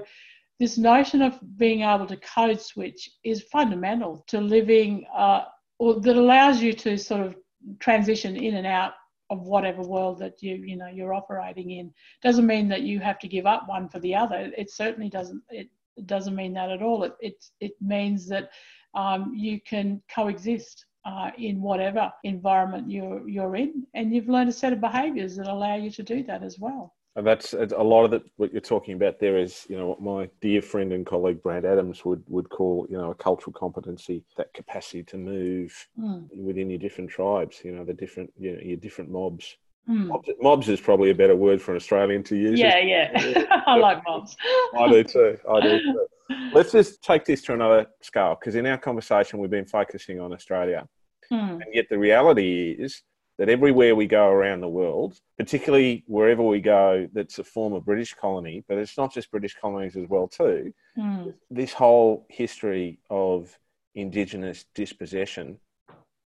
this 0.59 0.77
notion 0.77 1.21
of 1.21 1.39
being 1.57 1.81
able 1.81 2.07
to 2.07 2.17
code 2.17 2.61
switch 2.61 3.09
is 3.23 3.43
fundamental 3.43 4.23
to 4.27 4.41
living, 4.41 5.05
uh, 5.15 5.45
or 5.79 5.99
that 6.01 6.15
allows 6.15 6.61
you 6.61 6.73
to 6.73 6.97
sort 6.97 7.21
of 7.21 7.35
transition 7.79 8.35
in 8.35 8.55
and 8.55 8.67
out 8.67 8.93
of 9.29 9.41
whatever 9.41 9.81
world 9.81 10.19
that 10.19 10.41
you 10.41 10.55
you 10.55 10.77
know 10.77 10.87
you're 10.87 11.13
operating 11.13 11.71
in. 11.71 11.93
Doesn't 12.21 12.47
mean 12.47 12.67
that 12.69 12.81
you 12.81 12.99
have 12.99 13.19
to 13.19 13.27
give 13.27 13.45
up 13.45 13.67
one 13.67 13.89
for 13.89 13.99
the 13.99 14.15
other. 14.15 14.51
It 14.57 14.71
certainly 14.71 15.09
doesn't 15.09 15.41
it, 15.49 15.69
doesn't 16.05 16.35
mean 16.35 16.53
that 16.53 16.71
at 16.71 16.81
all. 16.81 17.03
It 17.03 17.15
it, 17.19 17.45
it 17.59 17.73
means 17.81 18.27
that 18.29 18.51
um, 18.93 19.33
you 19.35 19.59
can 19.61 20.01
coexist 20.13 20.85
uh, 21.05 21.31
in 21.37 21.61
whatever 21.61 22.11
environment 22.23 22.89
you're 22.89 23.27
you're 23.27 23.55
in. 23.55 23.85
And 23.93 24.13
you've 24.13 24.29
learned 24.29 24.49
a 24.49 24.53
set 24.53 24.73
of 24.73 24.81
behaviors 24.81 25.35
that 25.37 25.47
allow 25.47 25.75
you 25.75 25.91
to 25.91 26.03
do 26.03 26.23
that 26.23 26.43
as 26.43 26.59
well 26.59 26.93
and 27.17 27.25
that's 27.25 27.53
a 27.53 27.83
lot 27.83 28.13
of. 28.13 28.23
What 28.35 28.51
you're 28.51 28.61
talking 28.61 28.93
about 28.93 29.19
there 29.19 29.37
is, 29.37 29.65
you 29.67 29.75
know, 29.75 29.87
what 29.87 30.01
my 30.01 30.29
dear 30.39 30.61
friend 30.61 30.93
and 30.93 31.03
colleague 31.03 31.41
Brad 31.41 31.65
Adams 31.65 32.05
would 32.05 32.23
would 32.27 32.47
call, 32.49 32.85
you 32.91 32.97
know, 32.97 33.09
a 33.09 33.15
cultural 33.15 33.53
competency, 33.53 34.23
that 34.37 34.53
capacity 34.53 35.01
to 35.05 35.17
move 35.17 35.73
mm. 35.99 36.27
within 36.37 36.69
your 36.69 36.77
different 36.77 37.09
tribes. 37.09 37.61
You 37.63 37.71
know, 37.71 37.83
the 37.83 37.93
different, 37.93 38.31
you 38.37 38.53
know, 38.53 38.59
your 38.61 38.77
different 38.77 39.09
mobs. 39.09 39.57
Mm. 39.89 40.09
mobs. 40.09 40.29
Mobs 40.39 40.69
is 40.69 40.79
probably 40.79 41.09
a 41.09 41.15
better 41.15 41.35
word 41.35 41.59
for 41.59 41.71
an 41.71 41.77
Australian 41.77 42.21
to 42.25 42.35
use. 42.35 42.59
Yeah, 42.59 42.77
yeah, 42.77 43.45
I 43.65 43.77
like 43.77 44.03
mobs. 44.07 44.37
I 44.77 44.87
do 44.87 45.03
too. 45.03 45.39
I 45.51 45.59
do 45.59 45.79
too. 45.79 46.07
Let's 46.53 46.71
just 46.71 47.01
take 47.01 47.25
this 47.25 47.41
to 47.43 47.53
another 47.55 47.87
scale 48.03 48.37
because 48.39 48.53
in 48.53 48.67
our 48.67 48.77
conversation 48.77 49.39
we've 49.39 49.49
been 49.49 49.65
focusing 49.65 50.19
on 50.19 50.33
Australia, 50.33 50.87
mm. 51.33 51.53
and 51.53 51.73
yet 51.73 51.87
the 51.89 51.97
reality 51.97 52.75
is 52.77 53.01
that 53.37 53.49
everywhere 53.49 53.95
we 53.95 54.07
go 54.07 54.27
around 54.27 54.61
the 54.61 54.67
world, 54.67 55.19
particularly 55.37 56.03
wherever 56.07 56.41
we 56.41 56.59
go 56.59 57.07
that's 57.13 57.39
a 57.39 57.43
former 57.43 57.79
British 57.79 58.13
colony, 58.15 58.63
but 58.67 58.77
it's 58.77 58.97
not 58.97 59.13
just 59.13 59.31
British 59.31 59.55
colonies 59.59 59.95
as 59.95 60.07
well 60.09 60.27
too, 60.27 60.73
mm. 60.97 61.33
this 61.51 61.73
whole 61.73 62.25
history 62.29 62.99
of 63.09 63.57
Indigenous 63.95 64.65
dispossession 64.75 65.59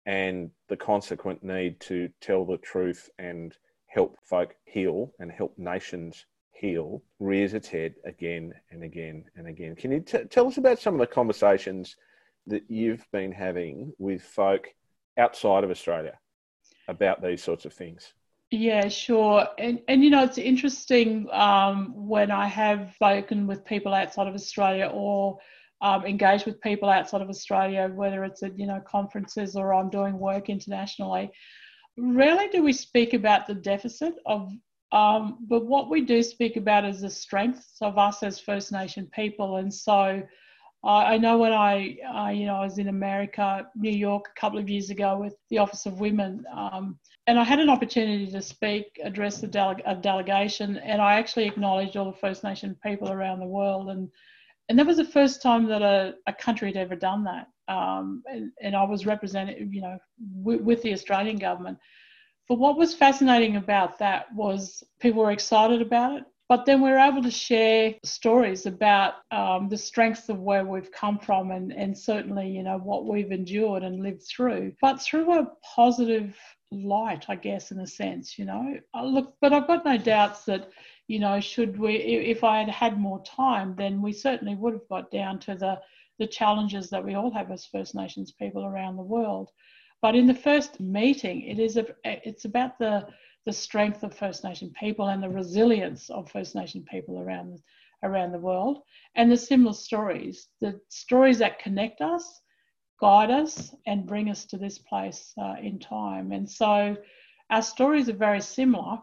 and 0.05 0.49
the 0.69 0.77
consequent 0.77 1.43
need 1.43 1.79
to 1.79 2.09
tell 2.21 2.45
the 2.45 2.57
truth 2.57 3.09
and 3.19 3.55
help 3.87 4.17
folk 4.23 4.55
heal 4.65 5.11
and 5.19 5.31
help 5.31 5.57
nations 5.57 6.25
heal 6.51 7.01
rears 7.19 7.53
its 7.53 7.67
head 7.67 7.95
again 8.05 8.53
and 8.71 8.83
again 8.83 9.23
and 9.35 9.47
again. 9.47 9.75
Can 9.75 9.91
you 9.91 10.01
t- 10.01 10.25
tell 10.25 10.47
us 10.47 10.57
about 10.57 10.79
some 10.79 10.93
of 10.93 10.99
the 10.99 11.07
conversations 11.07 11.95
that 12.47 12.63
you've 12.69 13.05
been 13.11 13.31
having 13.31 13.93
with 13.97 14.21
folk 14.21 14.67
outside 15.17 15.63
of 15.63 15.71
Australia? 15.71 16.17
About 16.89 17.21
these 17.21 17.41
sorts 17.41 17.65
of 17.65 17.73
things? 17.73 18.13
Yeah, 18.51 18.87
sure. 18.87 19.47
And, 19.59 19.79
and 19.87 20.03
you 20.03 20.09
know, 20.09 20.23
it's 20.23 20.39
interesting 20.39 21.29
um, 21.31 21.93
when 21.95 22.31
I 22.31 22.47
have 22.47 22.91
spoken 22.95 23.45
with 23.45 23.63
people 23.63 23.93
outside 23.93 24.27
of 24.27 24.33
Australia 24.33 24.89
or 24.91 25.37
um, 25.81 26.03
engaged 26.05 26.45
with 26.45 26.59
people 26.61 26.89
outside 26.89 27.21
of 27.21 27.29
Australia, 27.29 27.89
whether 27.93 28.23
it's 28.23 28.41
at, 28.41 28.57
you 28.57 28.65
know, 28.65 28.81
conferences 28.85 29.55
or 29.55 29.73
I'm 29.73 29.89
doing 29.89 30.17
work 30.17 30.49
internationally, 30.49 31.31
rarely 31.97 32.47
do 32.47 32.63
we 32.63 32.73
speak 32.73 33.13
about 33.13 33.45
the 33.45 33.53
deficit 33.53 34.15
of, 34.25 34.51
um, 34.91 35.37
but 35.47 35.65
what 35.65 35.89
we 35.89 36.01
do 36.01 36.23
speak 36.23 36.57
about 36.57 36.85
is 36.85 37.01
the 37.01 37.09
strengths 37.09 37.77
of 37.81 37.99
us 37.99 38.23
as 38.23 38.39
First 38.39 38.71
Nation 38.71 39.07
people. 39.13 39.57
And 39.57 39.71
so 39.71 40.23
I 40.83 41.17
know 41.17 41.37
when 41.37 41.51
I, 41.51 42.31
you 42.31 42.45
know, 42.45 42.55
I 42.55 42.63
was 42.63 42.77
in 42.77 42.87
America, 42.87 43.67
New 43.75 43.91
York, 43.91 44.29
a 44.29 44.39
couple 44.39 44.59
of 44.59 44.69
years 44.69 44.89
ago 44.89 45.17
with 45.17 45.35
the 45.49 45.57
Office 45.57 45.85
of 45.85 45.99
Women, 45.99 46.45
um, 46.55 46.97
and 47.27 47.37
I 47.37 47.43
had 47.43 47.59
an 47.59 47.69
opportunity 47.69 48.27
to 48.27 48.41
speak, 48.41 48.99
address 49.03 49.41
dele- 49.41 49.83
a 49.85 49.95
delegation, 49.95 50.77
and 50.77 51.01
I 51.01 51.15
actually 51.15 51.47
acknowledged 51.47 51.97
all 51.97 52.09
the 52.09 52.17
First 52.17 52.45
Nation 52.45 52.77
people 52.81 53.11
around 53.11 53.39
the 53.39 53.45
world, 53.45 53.89
and 53.89 54.09
and 54.69 54.77
that 54.79 54.85
was 54.85 54.97
the 54.97 55.03
first 55.05 55.41
time 55.41 55.65
that 55.67 55.81
a, 55.81 56.13
a 56.27 56.33
country 56.33 56.69
had 56.69 56.77
ever 56.77 56.95
done 56.95 57.23
that, 57.25 57.47
um, 57.67 58.23
and, 58.27 58.51
and 58.61 58.75
I 58.75 58.83
was 58.83 59.05
represented, 59.05 59.73
you 59.73 59.81
know, 59.81 59.97
w- 60.43 60.63
with 60.63 60.81
the 60.83 60.93
Australian 60.93 61.37
government. 61.37 61.77
But 62.47 62.59
what 62.59 62.77
was 62.77 62.95
fascinating 62.95 63.57
about 63.57 63.99
that 63.99 64.33
was 64.33 64.81
people 64.99 65.23
were 65.23 65.31
excited 65.31 65.81
about 65.81 66.17
it. 66.17 66.23
But 66.49 66.65
then 66.65 66.81
we're 66.81 66.97
able 66.97 67.21
to 67.21 67.29
share 67.29 67.93
stories 68.03 68.65
about 68.65 69.13
um, 69.29 69.69
the 69.69 69.77
strengths 69.77 70.29
of 70.29 70.39
where 70.39 70.65
we've 70.65 70.91
come 70.91 71.19
from 71.19 71.51
and, 71.51 71.71
and 71.71 71.95
certainly, 71.95 72.49
you 72.49 72.63
know, 72.63 72.79
what 72.79 73.05
we've 73.05 73.31
endured 73.31 73.83
and 73.83 74.01
lived 74.01 74.23
through, 74.23 74.73
but 74.81 74.99
through 74.99 75.31
a 75.31 75.47
positive 75.75 76.35
light, 76.71 77.25
I 77.29 77.35
guess, 77.35 77.69
in 77.69 77.79
a 77.79 77.87
sense, 77.87 78.39
you 78.39 78.45
know. 78.45 78.79
Uh, 78.95 79.05
look, 79.05 79.35
but 79.41 79.53
I've 79.53 79.67
got 79.67 79.85
no 79.85 79.97
doubts 79.97 80.45
that, 80.45 80.71
you 81.07 81.19
know, 81.19 81.39
should 81.39 81.77
we, 81.77 81.97
if 81.97 82.43
I 82.43 82.57
had 82.57 82.69
had 82.69 82.99
more 82.99 83.23
time, 83.23 83.75
then 83.77 84.01
we 84.01 84.11
certainly 84.11 84.55
would 84.55 84.73
have 84.73 84.89
got 84.89 85.11
down 85.11 85.37
to 85.41 85.53
the, 85.53 85.79
the 86.17 86.27
challenges 86.27 86.89
that 86.89 87.05
we 87.05 87.13
all 87.13 87.31
have 87.31 87.51
as 87.51 87.65
First 87.65 87.93
Nations 87.93 88.31
people 88.31 88.65
around 88.65 88.95
the 88.95 89.03
world. 89.03 89.51
But 90.01 90.15
in 90.15 90.25
the 90.25 90.33
first 90.33 90.79
meeting, 90.79 91.43
it 91.43 91.59
is 91.59 91.77
a, 91.77 91.85
it's 92.03 92.45
about 92.45 92.79
the 92.79 93.07
the 93.49 93.53
strength 93.53 94.03
of 94.03 94.15
First 94.15 94.43
Nation 94.43 94.71
people 94.79 95.07
and 95.07 95.23
the 95.23 95.29
resilience 95.29 96.11
of 96.11 96.29
First 96.29 96.53
Nation 96.53 96.85
people 96.87 97.19
around 97.19 97.57
around 98.03 98.31
the 98.31 98.37
world, 98.37 98.83
and 99.15 99.31
the 99.31 99.35
similar 99.35 99.73
stories, 99.73 100.49
the 100.61 100.79
stories 100.89 101.39
that 101.39 101.57
connect 101.57 101.99
us, 101.99 102.41
guide 103.01 103.31
us, 103.31 103.73
and 103.87 104.05
bring 104.05 104.29
us 104.29 104.45
to 104.45 104.57
this 104.59 104.77
place 104.77 105.33
uh, 105.41 105.55
in 105.63 105.79
time. 105.79 106.31
And 106.31 106.47
so, 106.47 106.95
our 107.49 107.63
stories 107.63 108.07
are 108.07 108.13
very 108.29 108.39
similar, 108.39 108.99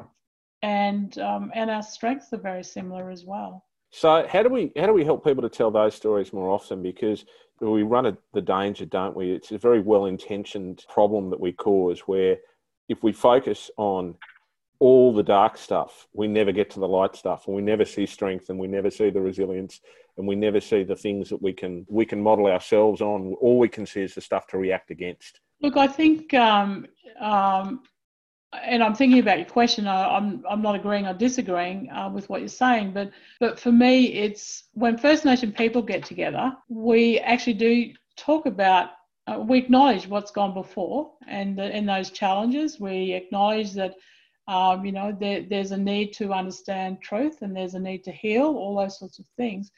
and 0.62 1.18
um, 1.18 1.50
and 1.52 1.68
our 1.68 1.82
strengths 1.82 2.32
are 2.32 2.38
very 2.50 2.62
similar 2.62 3.10
as 3.10 3.24
well. 3.24 3.64
So, 3.90 4.28
how 4.28 4.44
do 4.44 4.48
we 4.48 4.70
how 4.76 4.86
do 4.86 4.92
we 4.92 5.04
help 5.04 5.24
people 5.24 5.42
to 5.42 5.48
tell 5.48 5.72
those 5.72 5.96
stories 5.96 6.32
more 6.32 6.50
often? 6.52 6.84
Because 6.84 7.24
we 7.60 7.82
run 7.82 8.06
a, 8.06 8.16
the 8.32 8.42
danger, 8.42 8.86
don't 8.86 9.16
we? 9.16 9.32
It's 9.32 9.50
a 9.50 9.58
very 9.58 9.80
well 9.80 10.06
intentioned 10.06 10.84
problem 10.88 11.30
that 11.30 11.40
we 11.40 11.50
cause 11.50 12.02
where 12.02 12.36
if 12.88 13.02
we 13.02 13.12
focus 13.12 13.72
on 13.76 14.14
all 14.78 15.12
the 15.12 15.22
dark 15.22 15.56
stuff, 15.56 16.06
we 16.12 16.28
never 16.28 16.52
get 16.52 16.70
to 16.70 16.80
the 16.80 16.88
light 16.88 17.16
stuff, 17.16 17.46
and 17.46 17.56
we 17.56 17.62
never 17.62 17.84
see 17.84 18.06
strength, 18.06 18.50
and 18.50 18.58
we 18.58 18.66
never 18.66 18.90
see 18.90 19.10
the 19.10 19.20
resilience, 19.20 19.80
and 20.16 20.26
we 20.26 20.34
never 20.34 20.60
see 20.60 20.82
the 20.82 20.96
things 20.96 21.28
that 21.30 21.40
we 21.42 21.52
can 21.52 21.86
we 21.88 22.04
can 22.04 22.22
model 22.22 22.46
ourselves 22.46 23.00
on. 23.00 23.34
All 23.40 23.58
we 23.58 23.68
can 23.68 23.86
see 23.86 24.02
is 24.02 24.14
the 24.14 24.20
stuff 24.20 24.46
to 24.48 24.58
react 24.58 24.90
against. 24.90 25.40
Look, 25.62 25.76
I 25.76 25.86
think, 25.86 26.34
um, 26.34 26.86
um, 27.20 27.82
and 28.52 28.82
I'm 28.82 28.94
thinking 28.94 29.18
about 29.18 29.38
your 29.38 29.46
question. 29.46 29.86
I, 29.86 30.16
am 30.16 30.24
I'm, 30.24 30.44
I'm 30.50 30.62
not 30.62 30.74
agreeing 30.74 31.06
or 31.06 31.14
disagreeing 31.14 31.90
uh, 31.90 32.10
with 32.10 32.28
what 32.28 32.40
you're 32.40 32.48
saying, 32.48 32.92
but 32.92 33.10
but 33.40 33.58
for 33.58 33.72
me, 33.72 34.12
it's 34.12 34.64
when 34.72 34.98
First 34.98 35.24
Nation 35.24 35.52
people 35.52 35.82
get 35.82 36.04
together, 36.04 36.54
we 36.68 37.18
actually 37.20 37.54
do 37.54 37.92
talk 38.16 38.46
about 38.46 38.90
uh, 39.26 39.40
we 39.40 39.58
acknowledge 39.58 40.06
what's 40.06 40.30
gone 40.30 40.54
before 40.54 41.12
and 41.26 41.58
in 41.58 41.86
those 41.86 42.10
challenges. 42.10 42.78
We 42.78 43.12
acknowledge 43.12 43.72
that 43.74 43.94
um, 44.48 44.84
you 44.84 44.92
know 44.92 45.16
there, 45.18 45.42
there's 45.48 45.72
a 45.72 45.76
need 45.76 46.12
to 46.14 46.32
understand 46.32 47.00
truth 47.02 47.42
and 47.42 47.56
there's 47.56 47.74
a 47.74 47.80
need 47.80 48.04
to 48.04 48.12
heal, 48.12 48.44
all 48.46 48.76
those 48.76 48.98
sorts 48.98 49.18
of 49.18 49.26
things. 49.36 49.70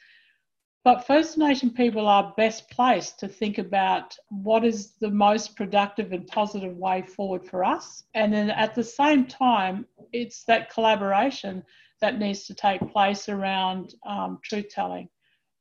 But 0.85 1.05
First 1.05 1.37
Nation 1.37 1.71
people 1.71 2.07
are 2.07 2.33
best 2.37 2.69
placed 2.69 3.19
to 3.19 3.27
think 3.27 3.57
about 3.57 4.15
what 4.29 4.63
is 4.63 4.93
the 5.01 5.09
most 5.09 5.55
productive 5.55 6.13
and 6.13 6.25
positive 6.27 6.75
way 6.77 7.01
forward 7.01 7.45
for 7.45 7.65
us. 7.65 8.03
And 8.13 8.33
then 8.33 8.49
at 8.49 8.75
the 8.75 8.83
same 8.83 9.25
time, 9.25 9.85
it's 10.13 10.45
that 10.45 10.71
collaboration 10.71 11.63
that 11.99 12.17
needs 12.17 12.45
to 12.47 12.53
take 12.53 12.79
place 12.91 13.27
around 13.27 13.93
um, 14.05 14.39
truth 14.43 14.69
telling 14.69 15.09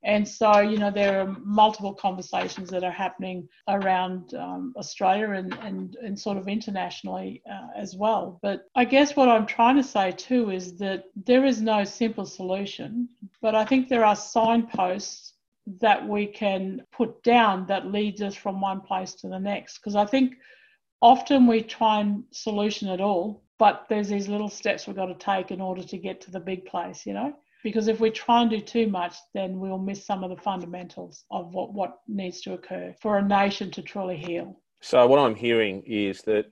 And 0.04 0.26
so, 0.26 0.60
you 0.60 0.78
know, 0.78 0.92
there 0.92 1.20
are 1.20 1.36
multiple 1.44 1.92
conversations 1.92 2.70
that 2.70 2.84
are 2.84 2.92
happening 2.92 3.48
around 3.66 4.32
um, 4.34 4.72
Australia 4.76 5.30
and, 5.30 5.52
and, 5.54 5.96
and 5.96 6.18
sort 6.18 6.38
of 6.38 6.46
internationally 6.46 7.42
uh, 7.50 7.66
as 7.76 7.96
well. 7.96 8.38
But 8.40 8.66
I 8.76 8.84
guess 8.84 9.16
what 9.16 9.28
I'm 9.28 9.46
trying 9.46 9.76
to 9.76 9.82
say 9.82 10.12
too 10.12 10.50
is 10.50 10.78
that 10.78 11.04
there 11.26 11.44
is 11.44 11.60
no 11.60 11.82
simple 11.82 12.26
solution, 12.26 13.08
but 13.42 13.56
I 13.56 13.64
think 13.64 13.88
there 13.88 14.04
are 14.04 14.14
signposts 14.14 15.34
that 15.80 16.06
we 16.06 16.26
can 16.26 16.82
put 16.92 17.22
down 17.22 17.66
that 17.66 17.90
leads 17.92 18.22
us 18.22 18.34
from 18.34 18.60
one 18.60 18.80
place 18.80 19.14
to 19.14 19.28
the 19.28 19.40
next. 19.40 19.78
Because 19.78 19.96
I 19.96 20.06
think 20.06 20.34
often 21.02 21.46
we 21.46 21.60
try 21.62 22.00
and 22.00 22.22
solution 22.30 22.88
it 22.88 23.00
all, 23.00 23.42
but 23.58 23.86
there's 23.88 24.08
these 24.08 24.28
little 24.28 24.48
steps 24.48 24.86
we've 24.86 24.96
got 24.96 25.06
to 25.06 25.14
take 25.14 25.50
in 25.50 25.60
order 25.60 25.82
to 25.82 25.98
get 25.98 26.20
to 26.22 26.30
the 26.30 26.40
big 26.40 26.66
place, 26.66 27.04
you 27.04 27.14
know? 27.14 27.34
Because 27.62 27.88
if 27.88 27.98
we 27.98 28.10
try 28.10 28.42
and 28.42 28.50
do 28.50 28.60
too 28.60 28.88
much, 28.88 29.16
then 29.34 29.58
we'll 29.58 29.78
miss 29.78 30.04
some 30.04 30.22
of 30.22 30.30
the 30.30 30.36
fundamentals 30.36 31.24
of 31.30 31.52
what, 31.52 31.72
what 31.72 32.00
needs 32.06 32.40
to 32.42 32.52
occur 32.52 32.94
for 33.00 33.18
a 33.18 33.22
nation 33.22 33.70
to 33.72 33.82
truly 33.82 34.16
heal. 34.16 34.60
So, 34.80 35.04
what 35.06 35.18
I'm 35.18 35.34
hearing 35.34 35.82
is 35.84 36.22
that 36.22 36.46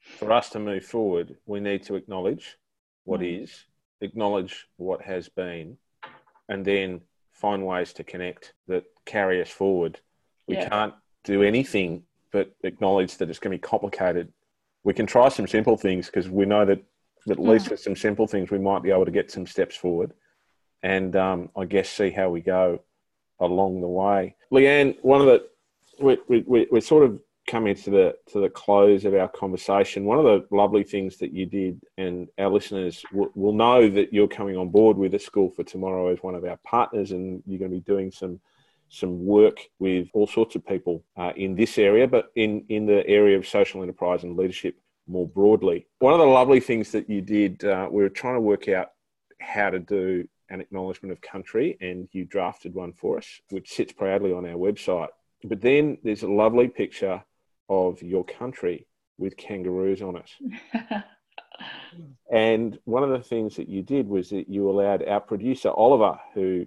for 0.00 0.32
us 0.32 0.48
to 0.50 0.58
move 0.58 0.84
forward, 0.84 1.36
we 1.44 1.60
need 1.60 1.82
to 1.84 1.94
acknowledge 1.94 2.56
what 3.04 3.20
mm. 3.20 3.42
is, 3.42 3.64
acknowledge 4.00 4.66
what 4.76 5.02
has 5.02 5.28
been, 5.28 5.76
and 6.48 6.64
then 6.64 7.02
find 7.32 7.66
ways 7.66 7.92
to 7.94 8.04
connect 8.04 8.54
that 8.66 8.84
carry 9.04 9.42
us 9.42 9.50
forward. 9.50 10.00
We 10.46 10.56
yeah. 10.56 10.68
can't 10.68 10.94
do 11.24 11.42
anything 11.42 12.04
but 12.30 12.54
acknowledge 12.62 13.18
that 13.18 13.28
it's 13.28 13.38
going 13.38 13.52
to 13.52 13.58
be 13.58 13.68
complicated. 13.68 14.32
We 14.84 14.94
can 14.94 15.06
try 15.06 15.28
some 15.28 15.46
simple 15.46 15.76
things 15.76 16.06
because 16.06 16.30
we 16.30 16.46
know 16.46 16.64
that 16.64 16.82
at 17.28 17.38
least 17.38 17.66
mm. 17.66 17.72
with 17.72 17.80
some 17.80 17.96
simple 17.96 18.26
things, 18.26 18.50
we 18.50 18.58
might 18.58 18.82
be 18.82 18.90
able 18.90 19.04
to 19.04 19.10
get 19.10 19.30
some 19.30 19.46
steps 19.46 19.76
forward 19.76 20.12
and 20.82 21.14
um, 21.16 21.50
I 21.56 21.64
guess 21.64 21.88
see 21.88 22.10
how 22.10 22.30
we 22.30 22.40
go 22.40 22.80
along 23.40 23.80
the 23.80 23.88
way. 23.88 24.36
Leanne, 24.52 24.96
one 25.02 25.20
of 25.20 25.26
the 25.26 25.48
we, 26.00 26.18
we, 26.46 26.66
we're 26.70 26.80
sort 26.80 27.04
of 27.04 27.20
coming 27.46 27.74
to 27.74 27.90
the 27.90 28.16
to 28.32 28.40
the 28.40 28.50
close 28.50 29.04
of 29.04 29.14
our 29.14 29.28
conversation. 29.28 30.04
One 30.04 30.18
of 30.18 30.24
the 30.24 30.46
lovely 30.54 30.84
things 30.84 31.16
that 31.18 31.32
you 31.32 31.46
did, 31.46 31.82
and 31.96 32.28
our 32.38 32.50
listeners 32.50 33.02
will, 33.12 33.30
will 33.34 33.52
know 33.52 33.88
that 33.88 34.12
you're 34.12 34.28
coming 34.28 34.56
on 34.56 34.68
board 34.68 34.96
with 34.96 35.14
a 35.14 35.18
school 35.18 35.50
for 35.50 35.64
tomorrow 35.64 36.08
as 36.08 36.22
one 36.22 36.34
of 36.34 36.44
our 36.44 36.58
partners, 36.64 37.12
and 37.12 37.42
you're 37.46 37.58
going 37.58 37.70
to 37.70 37.76
be 37.76 37.80
doing 37.80 38.10
some 38.10 38.40
some 38.88 39.24
work 39.24 39.58
with 39.80 40.08
all 40.12 40.28
sorts 40.28 40.54
of 40.54 40.64
people 40.64 41.02
uh, 41.16 41.32
in 41.36 41.56
this 41.56 41.78
area, 41.78 42.06
but 42.06 42.30
in 42.34 42.64
in 42.68 42.86
the 42.86 43.06
area 43.06 43.36
of 43.36 43.46
social 43.46 43.82
enterprise 43.82 44.22
and 44.22 44.36
leadership 44.36 44.76
more 45.08 45.26
broadly. 45.26 45.86
One 46.00 46.14
of 46.14 46.18
the 46.18 46.26
lovely 46.26 46.60
things 46.60 46.90
that 46.92 47.08
you 47.08 47.20
did, 47.20 47.64
uh, 47.64 47.88
we 47.90 48.02
were 48.02 48.08
trying 48.08 48.34
to 48.34 48.40
work 48.40 48.68
out 48.68 48.90
how 49.40 49.70
to 49.70 49.78
do 49.78 50.28
an 50.50 50.60
acknowledgement 50.60 51.12
of 51.12 51.20
country, 51.20 51.76
and 51.80 52.08
you 52.12 52.24
drafted 52.24 52.74
one 52.74 52.92
for 52.92 53.18
us, 53.18 53.40
which 53.50 53.72
sits 53.72 53.92
proudly 53.92 54.32
on 54.32 54.46
our 54.46 54.56
website. 54.56 55.08
But 55.44 55.60
then 55.60 55.98
there's 56.02 56.22
a 56.22 56.30
lovely 56.30 56.68
picture 56.68 57.22
of 57.68 58.02
your 58.02 58.24
country 58.24 58.86
with 59.18 59.36
kangaroos 59.36 60.02
on 60.02 60.16
it. 60.16 60.30
and 62.32 62.78
one 62.84 63.02
of 63.02 63.10
the 63.10 63.20
things 63.20 63.56
that 63.56 63.68
you 63.68 63.82
did 63.82 64.08
was 64.08 64.30
that 64.30 64.48
you 64.48 64.68
allowed 64.68 65.06
our 65.06 65.20
producer, 65.20 65.70
Oliver, 65.70 66.18
who 66.34 66.66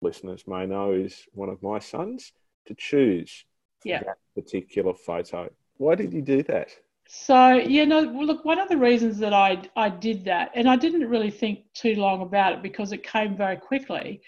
listeners 0.00 0.44
may 0.46 0.66
know 0.66 0.92
is 0.92 1.24
one 1.32 1.48
of 1.48 1.62
my 1.62 1.78
sons, 1.78 2.32
to 2.66 2.74
choose 2.74 3.44
yeah. 3.84 4.02
that 4.02 4.18
particular 4.34 4.94
photo. 4.94 5.50
Why 5.76 5.94
did 5.94 6.12
you 6.12 6.22
do 6.22 6.42
that? 6.44 6.70
So 7.08 7.54
yeah, 7.54 7.84
no. 7.84 8.00
Look, 8.00 8.44
one 8.44 8.58
of 8.58 8.68
the 8.68 8.76
reasons 8.76 9.18
that 9.18 9.32
I 9.34 9.62
I 9.76 9.88
did 9.90 10.24
that, 10.24 10.50
and 10.54 10.68
I 10.68 10.76
didn't 10.76 11.08
really 11.08 11.30
think 11.30 11.60
too 11.74 11.94
long 11.96 12.22
about 12.22 12.52
it 12.54 12.62
because 12.62 12.92
it 12.92 13.02
came 13.02 13.36
very 13.36 13.56
quickly, 13.56 14.20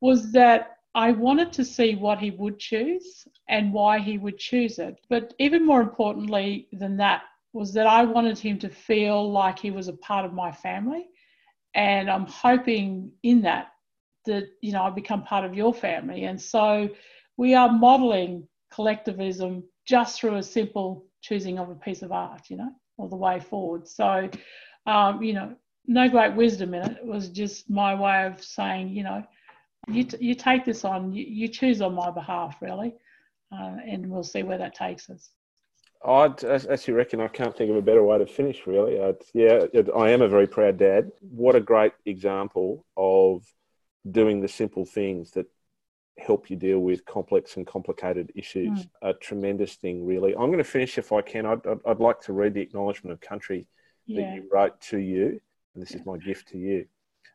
was 0.00 0.32
that 0.32 0.78
I 0.94 1.12
wanted 1.12 1.52
to 1.54 1.64
see 1.64 1.94
what 1.96 2.18
he 2.18 2.30
would 2.30 2.58
choose 2.58 3.26
and 3.48 3.72
why 3.72 3.98
he 3.98 4.18
would 4.18 4.38
choose 4.38 4.78
it. 4.78 4.98
But 5.08 5.34
even 5.38 5.66
more 5.66 5.82
importantly 5.82 6.68
than 6.72 6.96
that 6.98 7.22
was 7.52 7.72
that 7.74 7.86
I 7.86 8.04
wanted 8.04 8.38
him 8.38 8.58
to 8.60 8.68
feel 8.68 9.30
like 9.30 9.58
he 9.58 9.70
was 9.70 9.88
a 9.88 9.92
part 9.94 10.24
of 10.24 10.32
my 10.32 10.50
family, 10.50 11.08
and 11.74 12.10
I'm 12.10 12.26
hoping 12.26 13.12
in 13.22 13.42
that 13.42 13.68
that 14.26 14.44
you 14.62 14.72
know 14.72 14.82
I 14.82 14.90
become 14.90 15.24
part 15.24 15.44
of 15.44 15.54
your 15.54 15.74
family, 15.74 16.24
and 16.24 16.40
so 16.40 16.88
we 17.36 17.54
are 17.54 17.70
modeling 17.70 18.48
collectivism 18.72 19.64
just 19.86 20.18
through 20.20 20.36
a 20.36 20.42
simple 20.42 21.06
choosing 21.24 21.58
of 21.58 21.70
a 21.70 21.74
piece 21.74 22.02
of 22.02 22.12
art, 22.12 22.50
you 22.50 22.56
know, 22.56 22.70
or 22.98 23.08
the 23.08 23.16
way 23.16 23.40
forward. 23.40 23.88
So, 23.88 24.28
um, 24.86 25.22
you 25.22 25.32
know, 25.32 25.56
no 25.86 26.08
great 26.08 26.34
wisdom 26.36 26.74
in 26.74 26.82
it. 26.82 26.98
It 26.98 27.06
was 27.06 27.28
just 27.30 27.70
my 27.70 27.94
way 27.94 28.26
of 28.26 28.42
saying, 28.42 28.90
you 28.90 29.04
know, 29.04 29.24
you, 29.88 30.04
t- 30.04 30.18
you 30.20 30.34
take 30.34 30.64
this 30.64 30.84
on, 30.84 31.12
you, 31.12 31.24
you 31.26 31.48
choose 31.48 31.80
on 31.80 31.94
my 31.94 32.10
behalf, 32.10 32.56
really, 32.60 32.94
uh, 33.52 33.76
and 33.90 34.10
we'll 34.10 34.22
see 34.22 34.42
where 34.42 34.58
that 34.58 34.74
takes 34.74 35.08
us. 35.10 35.30
I 36.04 36.34
as 36.46 36.86
you 36.86 36.94
reckon, 36.94 37.22
I 37.22 37.28
can't 37.28 37.56
think 37.56 37.70
of 37.70 37.76
a 37.76 37.82
better 37.82 38.02
way 38.02 38.18
to 38.18 38.26
finish. 38.26 38.66
Really, 38.66 39.00
I'd, 39.00 39.22
yeah, 39.32 39.64
I 39.96 40.10
am 40.10 40.20
a 40.20 40.28
very 40.28 40.46
proud 40.46 40.76
dad. 40.76 41.10
What 41.20 41.56
a 41.56 41.60
great 41.60 41.92
example 42.04 42.84
of 42.94 43.42
doing 44.10 44.42
the 44.42 44.48
simple 44.48 44.84
things 44.84 45.30
that 45.30 45.46
help 46.18 46.48
you 46.48 46.56
deal 46.56 46.78
with 46.78 47.04
complex 47.04 47.56
and 47.56 47.66
complicated 47.66 48.32
issues. 48.34 48.86
Mm. 48.86 48.88
A 49.02 49.12
tremendous 49.14 49.74
thing, 49.74 50.06
really. 50.06 50.32
I'm 50.32 50.46
going 50.46 50.58
to 50.58 50.64
finish 50.64 50.98
if 50.98 51.12
I 51.12 51.22
can. 51.22 51.46
I'd, 51.46 51.66
I'd, 51.66 51.78
I'd 51.86 52.00
like 52.00 52.20
to 52.22 52.32
read 52.32 52.54
the 52.54 52.60
acknowledgement 52.60 53.12
of 53.12 53.20
country 53.20 53.66
yeah. 54.06 54.20
that 54.20 54.34
you 54.34 54.48
wrote 54.52 54.80
to 54.82 54.98
you, 54.98 55.40
and 55.74 55.82
this 55.82 55.92
is 55.92 56.06
my 56.06 56.16
gift 56.16 56.48
to 56.48 56.58
you. 56.58 56.86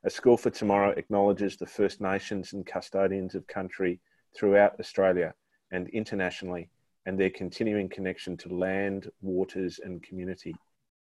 A 0.03 0.09
School 0.09 0.37
for 0.37 0.49
Tomorrow 0.49 0.91
acknowledges 0.91 1.57
the 1.57 1.65
First 1.65 1.99
Nations 1.99 2.53
and 2.53 2.65
custodians 2.65 3.35
of 3.35 3.45
country 3.47 3.99
throughout 4.35 4.79
Australia 4.79 5.33
and 5.71 5.89
internationally, 5.89 6.69
and 7.05 7.19
their 7.19 7.29
continuing 7.29 7.89
connection 7.89 8.37
to 8.37 8.55
land, 8.55 9.09
waters, 9.21 9.79
and 9.83 10.01
community. 10.01 10.55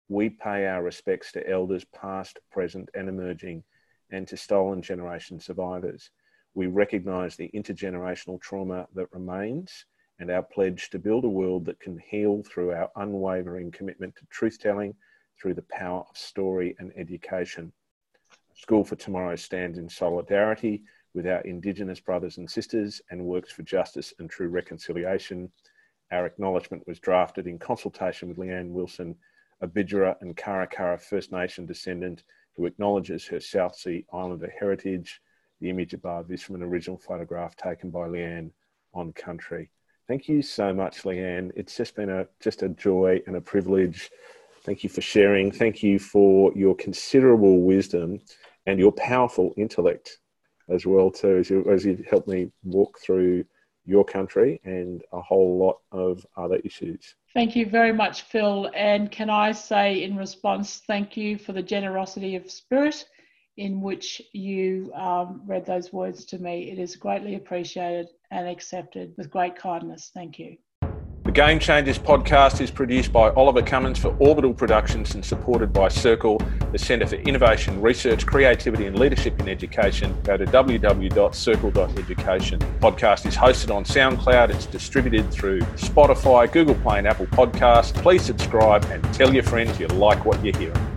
We 0.08 0.30
pay 0.30 0.66
our 0.66 0.82
respects 0.82 1.32
to 1.34 1.48
elders 1.48 1.86
past, 1.86 2.40
present, 2.52 2.90
and 2.96 3.08
emerging, 3.08 3.64
and 4.10 4.28
to 4.28 4.38
stolen 4.38 4.82
generation 4.82 5.40
survivors 5.40 6.10
we 6.60 6.68
recognise 6.68 7.38
the 7.38 7.50
intergenerational 7.56 8.38
trauma 8.42 8.86
that 8.94 9.08
remains 9.14 9.86
and 10.20 10.30
our 10.30 10.44
pledge 10.44 10.90
to 10.90 11.00
build 11.00 11.24
a 11.24 11.30
world 11.30 11.64
that 11.64 11.80
can 11.80 11.98
heal 11.98 12.44
through 12.44 12.74
our 12.74 12.92
unwavering 12.98 13.72
commitment 13.72 14.14
to 14.18 14.26
truth 14.30 14.60
telling 14.60 14.94
through 15.42 15.54
the 15.54 15.64
power 15.72 16.04
of 16.10 16.18
story 16.18 16.76
and 16.80 16.92
education. 16.98 17.72
School 18.56 18.84
for 18.84 18.98
Tomorrow 18.98 19.38
stands 19.38 19.78
in 19.78 19.88
solidarity 19.88 20.84
with 21.14 21.26
our 21.28 21.40
Indigenous 21.44 22.02
brothers 22.02 22.40
and 22.40 22.52
sisters 22.52 23.02
and 23.10 23.24
works 23.24 23.54
for 23.54 23.64
justice 23.64 24.14
and 24.20 24.30
true 24.30 24.50
reconciliation. 24.50 25.50
Our 26.12 26.26
acknowledgement 26.26 26.86
was 26.86 27.00
drafted 27.00 27.48
in 27.48 27.58
consultation 27.58 28.28
with 28.28 28.38
Leanne 28.38 28.72
Wilson, 28.72 29.16
a 29.62 29.68
Bidjara 29.70 30.18
and 30.20 30.36
Karakara 30.36 31.00
First 31.00 31.32
Nation 31.32 31.66
descendant 31.66 32.26
who 32.58 32.66
acknowledges 32.66 33.26
her 33.28 33.40
South 33.40 33.78
Sea 33.78 34.06
Islander 34.12 34.52
heritage 34.60 35.22
the 35.60 35.70
image 35.70 35.94
above 35.94 36.32
is 36.32 36.42
from 36.42 36.56
an 36.56 36.64
original 36.64 36.98
photograph 36.98 37.56
taken 37.56 37.90
by 37.90 38.08
Leanne 38.08 38.52
on 38.94 39.12
country. 39.14 39.70
Thank 40.08 40.28
you 40.28 40.42
so 40.42 40.74
much, 40.74 41.04
Leanne. 41.04 41.52
It's 41.56 41.76
just 41.78 41.96
been 41.96 42.10
a 42.10 42.26
just 42.40 42.64
a 42.64 42.70
joy 42.70 43.22
and 43.28 43.36
a 43.36 43.42
privilege. 43.42 44.10
Thank 44.64 44.84
you 44.84 44.90
for 44.90 45.02
sharing. 45.02 45.52
Thank 45.52 45.84
you 45.84 46.00
for 46.00 46.52
your 46.56 46.76
considerable 46.76 47.62
wisdom 47.62 48.20
and 48.66 48.80
your 48.80 48.92
powerful 48.94 49.54
intellect 49.58 50.20
as 50.70 50.86
well 50.86 51.12
too, 51.12 51.38
as 51.38 51.50
you 51.50 51.64
as 51.70 51.86
you 51.86 52.04
helped 52.10 52.28
me 52.28 52.52
walk 52.64 53.00
through 53.00 53.46
your 53.86 54.04
country 54.04 54.62
and 54.64 55.04
a 55.14 55.22
whole 55.22 55.58
lot 55.58 55.80
of 55.92 56.26
other 56.38 56.58
issues. 56.58 57.16
Thank 57.34 57.56
you 57.56 57.68
very 57.68 57.94
much, 57.94 58.24
Phil. 58.24 58.70
And 58.76 59.12
can 59.12 59.30
I 59.30 59.52
say 59.52 60.04
in 60.04 60.16
response, 60.16 60.82
thank 60.88 61.18
you 61.18 61.38
for 61.38 61.54
the 61.54 61.64
generosity 61.64 62.36
of 62.36 62.50
spirit 62.50 63.06
in 63.58 63.82
which 63.82 64.22
you 64.32 64.92
um, 64.96 65.42
read 65.46 65.66
those 65.66 65.92
words 65.92 66.26
to 66.26 66.40
me. 66.40 66.72
It 66.72 66.80
is 66.80 66.96
greatly 66.96 67.36
appreciated 67.36 68.08
and 68.32 68.48
accepted 68.48 69.14
with 69.18 69.30
great 69.30 69.56
kindness. 69.56 70.12
Thank 70.14 70.40
you. 70.40 70.58
The 71.30 71.34
Game 71.34 71.60
Changers 71.60 72.00
podcast 72.00 72.60
is 72.60 72.72
produced 72.72 73.14
by 73.14 73.30
Oliver 73.30 73.62
Cummins 73.62 74.00
for 74.00 74.18
Orbital 74.18 74.52
Productions 74.52 75.14
and 75.14 75.24
supported 75.24 75.72
by 75.72 75.88
Circle, 75.88 76.42
the 76.72 76.80
Centre 76.80 77.06
for 77.06 77.18
Innovation, 77.18 77.80
Research, 77.80 78.26
Creativity 78.26 78.88
and 78.88 78.98
Leadership 78.98 79.40
in 79.40 79.48
Education. 79.48 80.20
Go 80.24 80.38
to 80.38 80.46
www.circle.education. 80.46 82.60
Podcast 82.80 83.28
is 83.28 83.36
hosted 83.36 83.72
on 83.72 83.84
SoundCloud. 83.84 84.50
It's 84.50 84.66
distributed 84.66 85.32
through 85.32 85.60
Spotify, 85.76 86.52
Google 86.52 86.74
Play 86.74 86.98
and 86.98 87.08
Apple 87.08 87.28
Podcasts. 87.28 87.94
Please 87.94 88.24
subscribe 88.24 88.84
and 88.86 89.04
tell 89.14 89.32
your 89.32 89.44
friends 89.44 89.80
you 89.80 89.86
like 89.86 90.26
what 90.26 90.44
you're 90.44 90.58
hearing. 90.58 90.89